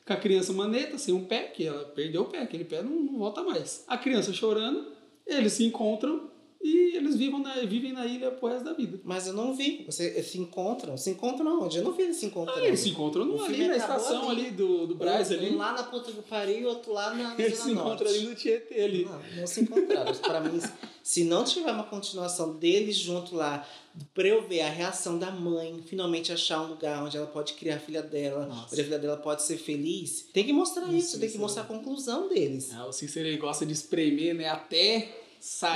[0.07, 2.91] com a criança maneta, sem um pé, que ela perdeu o pé, aquele pé não,
[2.91, 3.85] não volta mais.
[3.89, 5.00] A criança chorando,
[5.35, 6.31] eles se encontram
[6.63, 9.01] e eles vivem na, vivem na ilha pro resto da vida.
[9.03, 9.83] Mas eu não vi.
[9.87, 10.95] Você se encontram?
[10.95, 11.79] Se encontram onde?
[11.79, 12.61] Eu não vi eles se encontrando.
[12.61, 14.43] Ah, eles se encontram no, ali na estação ali.
[14.43, 15.51] ali, do, do Brás um, ali.
[15.51, 18.35] um lá na puta do pariu e outro lá na, Eles se encontram ali no
[18.35, 19.05] Tietê ali.
[19.07, 20.15] Não, não se encontraram.
[20.15, 20.61] Pra mim,
[21.03, 23.67] se não tiver uma continuação deles junto lá,
[24.13, 27.77] pra eu ver a reação da mãe, finalmente achar um lugar onde ela pode criar
[27.77, 28.69] a filha dela, Nossa.
[28.73, 31.63] onde a filha dela pode ser feliz, tem que mostrar Isso, isso, tem que mostrar
[31.63, 32.71] a conclusão deles.
[32.75, 34.49] Ah, o Cícero ele gosta de espremer, né?
[34.49, 35.20] Até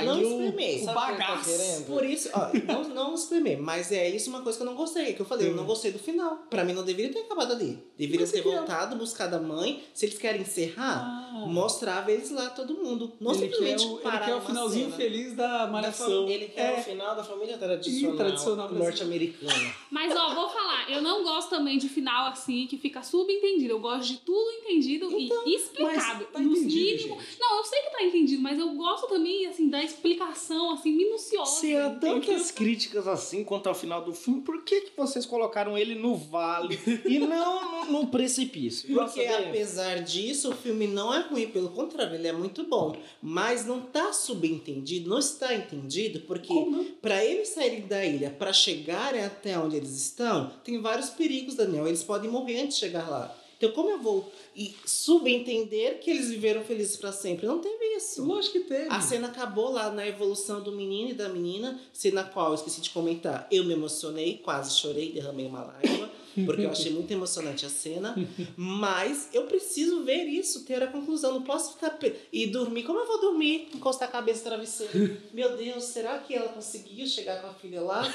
[0.05, 1.49] Não o, o o bagaço.
[1.49, 1.85] querendo?
[1.87, 5.13] Por isso, ó, não, não espremer, mas é isso uma coisa que eu não gostei,
[5.13, 6.37] que eu falei, eu não gostei do final.
[6.49, 7.83] Pra mim não deveria ter acabado ali.
[7.97, 8.55] Deveria Mas ter que é?
[8.55, 9.83] voltado, buscado a mãe.
[9.93, 11.45] Se eles querem encerrar, Ah.
[11.47, 13.13] mostrava eles lá, todo mundo.
[13.19, 14.97] Não ele quer simplesmente o, ele parar quer o finalzinho cena.
[14.97, 16.27] feliz da malhação.
[16.29, 16.79] Ele quer É.
[16.79, 19.73] o final da família tradicional, Ih, tradicional norte-americana.
[19.89, 23.73] Mas, ó, vou falar, eu não gosto também de final assim, que fica subentendido.
[23.73, 26.25] Eu gosto de tudo entendido e explicado.
[26.25, 27.23] tá entendido, mínimos.
[27.23, 27.39] gente.
[27.39, 31.59] Não, eu sei que tá entendido, mas eu gosto também, assim, da explicação, assim, minuciosa.
[31.59, 35.77] Se há tantas críticas assim quanto ao final do filme, por que, que vocês colocaram
[35.77, 38.93] ele no vale e não no, no precipício?
[38.93, 42.95] Porque apesar disso, o filme não é ruim, pelo contrário, ele é muito bom.
[43.21, 46.53] Mas não tá subentendido, não está entendido, porque
[47.01, 51.87] para eles saírem da ilha, para chegarem até onde eles estão, tem vários perigos, Daniel.
[51.87, 53.35] Eles podem morrer antes de chegar lá.
[53.57, 57.45] Então, como eu vou e subentender que eles viveram felizes para sempre?
[57.45, 58.23] Não teve isso.
[58.23, 58.89] Lógico que teve.
[58.89, 62.81] A cena acabou lá na evolução do menino e da menina, cena qual eu esqueci
[62.81, 63.47] de comentar.
[63.51, 66.09] Eu me emocionei, quase chorei, derramei uma lágrima,
[66.45, 68.15] porque eu achei muito emocionante a cena.
[68.57, 71.33] Mas eu preciso ver isso, ter a conclusão.
[71.33, 71.97] Não posso ficar
[72.31, 72.83] e dormir.
[72.83, 73.69] Como eu vou dormir?
[73.73, 75.17] Encostar a cabeça no travesseiro.
[75.33, 78.13] Meu Deus, será que ela conseguiu chegar com a filha lá?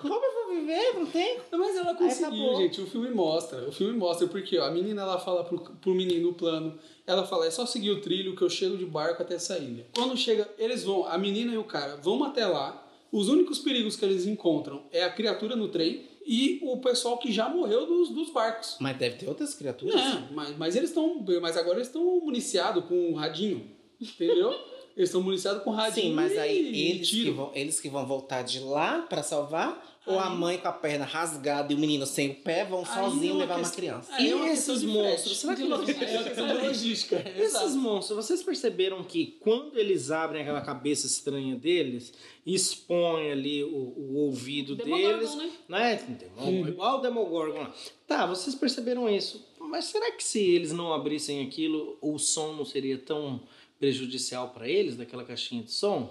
[0.00, 0.94] Como eu vou viver?
[0.94, 1.38] Não tem?
[1.50, 2.80] Mas ela conseguiu, gente.
[2.80, 3.68] O filme mostra.
[3.68, 6.78] O filme mostra porque ó, a menina ela fala pro, pro menino no plano.
[7.06, 9.86] Ela fala: é só seguir o trilho que eu chego de barco até essa ilha.
[9.94, 12.82] Quando chega, eles vão, a menina e o cara vão até lá.
[13.10, 17.32] Os únicos perigos que eles encontram é a criatura no trem e o pessoal que
[17.32, 18.76] já morreu dos, dos barcos.
[18.80, 19.94] Mas deve ter outras criaturas.
[19.94, 21.24] Não, mas, mas eles estão.
[21.40, 23.70] Mas agora eles estão municiados com um radinho.
[24.00, 24.54] Entendeu?
[24.96, 26.06] eles estão municiados com radinho.
[26.08, 29.94] Sim, mas aí eles que, vão, eles que vão voltar de lá pra salvar?
[30.06, 32.84] Ou a mãe com a perna rasgada e o menino sem o pé vão Aí
[32.84, 34.14] é sozinho uma levar uma questão- criança?
[34.14, 35.36] Aí é uma E questão esses monstros?
[35.36, 35.82] Será que não-?
[35.82, 37.16] É uma questão de logística.
[37.36, 37.74] Esses Exato.
[37.78, 42.12] monstros, vocês perceberam que quando eles abrem aquela cabeça estranha deles,
[42.46, 45.50] expõem ali o, o ouvido Demogorgon, deles, né?
[45.68, 45.96] né?
[46.20, 47.74] Demogorgon, Igual o Demogorgon lá.
[48.06, 49.44] Tá, vocês perceberam isso.
[49.60, 53.40] Mas será que se eles não abrissem aquilo, o som não seria tão
[53.78, 56.10] prejudicial para eles, daquela caixinha de som?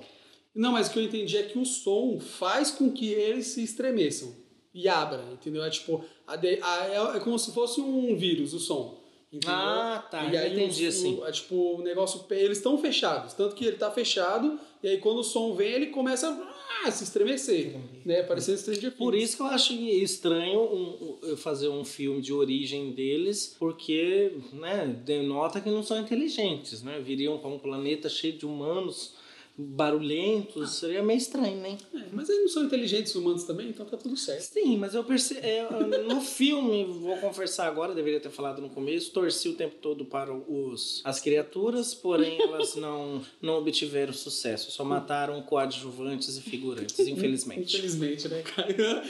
[0.54, 3.64] Não, mas o que eu entendi é que o som faz com que eles se
[3.64, 4.34] estremeçam
[4.74, 5.64] e abra, entendeu?
[5.64, 9.04] É tipo, a de- a- é, é como se fosse um vírus, o som.
[9.32, 9.56] Entendeu?
[9.58, 11.16] Ah, tá, E aí entendi o, assim.
[11.20, 14.98] o- é, tipo, o negócio, eles estão fechados, tanto que ele tá fechado, e aí
[15.00, 16.32] quando o som vem, ele começa
[16.88, 17.76] a se estremecer,
[18.06, 18.24] né?
[18.24, 18.98] Parecendo Stranger Things.
[18.98, 24.32] Por isso que eu acho estranho um- um- fazer um filme de origem deles, porque
[24.54, 27.00] né, denota que não são inteligentes, né?
[27.00, 29.15] Viriam para um planeta cheio de humanos
[29.58, 31.78] barulhentos, seria meio estranho, né?
[31.94, 34.42] É, mas eles não são inteligentes humanos também, então tá tudo certo.
[34.42, 35.42] Sim, mas eu percebi.
[36.08, 40.34] no filme, vou confessar agora, deveria ter falado no começo, torci o tempo todo para
[40.34, 44.72] os, as criaturas, porém elas não, não obtiveram sucesso.
[44.72, 47.78] Só mataram coadjuvantes e figurantes, infelizmente.
[47.78, 49.04] Infelizmente, né, cara?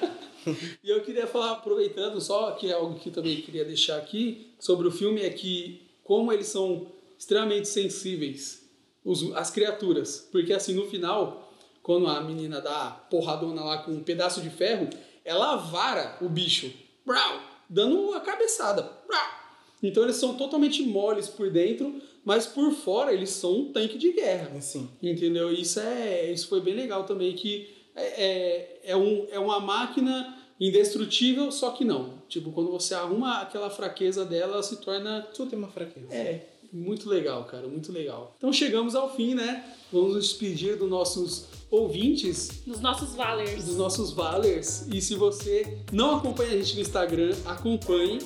[0.82, 4.88] e eu queria falar, aproveitando só, que é algo que também queria deixar aqui, sobre
[4.88, 6.86] o filme, é que como eles são
[7.18, 8.60] extremamente sensíveis,
[9.04, 10.28] os, as criaturas.
[10.30, 14.88] Porque assim, no final, quando a menina dá porradona lá com um pedaço de ferro,
[15.24, 16.72] ela vara o bicho,
[17.04, 18.82] brau, dando a cabeçada.
[19.06, 19.40] Brau.
[19.82, 24.12] Então eles são totalmente moles por dentro, mas por fora eles são um tanque de
[24.12, 24.60] guerra.
[24.60, 24.88] Sim.
[25.02, 25.52] Entendeu?
[25.52, 30.36] Isso é, isso foi bem legal também que é, é, é, um, é uma máquina
[30.60, 32.22] indestrutível, só que não.
[32.28, 36.14] Tipo, quando você arruma aquela fraqueza dela, ela se torna Tudo tem uma fraqueza.
[36.14, 38.34] é, muito legal, cara, muito legal.
[38.36, 39.64] Então chegamos ao fim, né?
[39.92, 43.64] Vamos nos despedir dos nossos ouvintes, Nos nossos Valers.
[43.64, 44.86] dos nossos Valers.
[44.92, 48.18] E se você não acompanha a gente no Instagram, acompanhe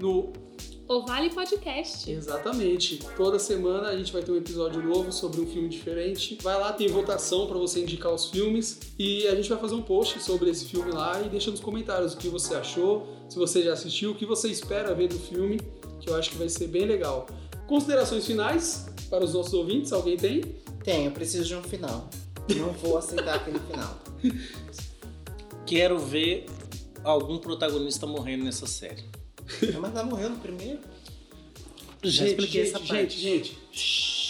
[0.00, 0.32] no
[0.88, 2.10] O Vale Podcast.
[2.10, 2.98] Exatamente.
[3.16, 6.38] Toda semana a gente vai ter um episódio novo sobre um filme diferente.
[6.42, 9.82] Vai lá, tem votação para você indicar os filmes e a gente vai fazer um
[9.82, 13.62] post sobre esse filme lá e deixa nos comentários o que você achou, se você
[13.62, 15.60] já assistiu, o que você espera ver do filme,
[16.00, 17.26] que eu acho que vai ser bem legal.
[17.72, 20.42] Considerações finais para os nossos ouvintes, alguém tem?
[20.84, 22.06] Tem, eu preciso de um final.
[22.54, 23.98] Não vou aceitar aquele final.
[25.64, 26.44] Quero ver
[27.02, 29.02] algum protagonista morrendo nessa série.
[29.80, 30.80] Mas ela morreu no primeiro.
[32.02, 33.18] Já expliquei gente, essa gente, parte.
[33.18, 34.21] gente, gente.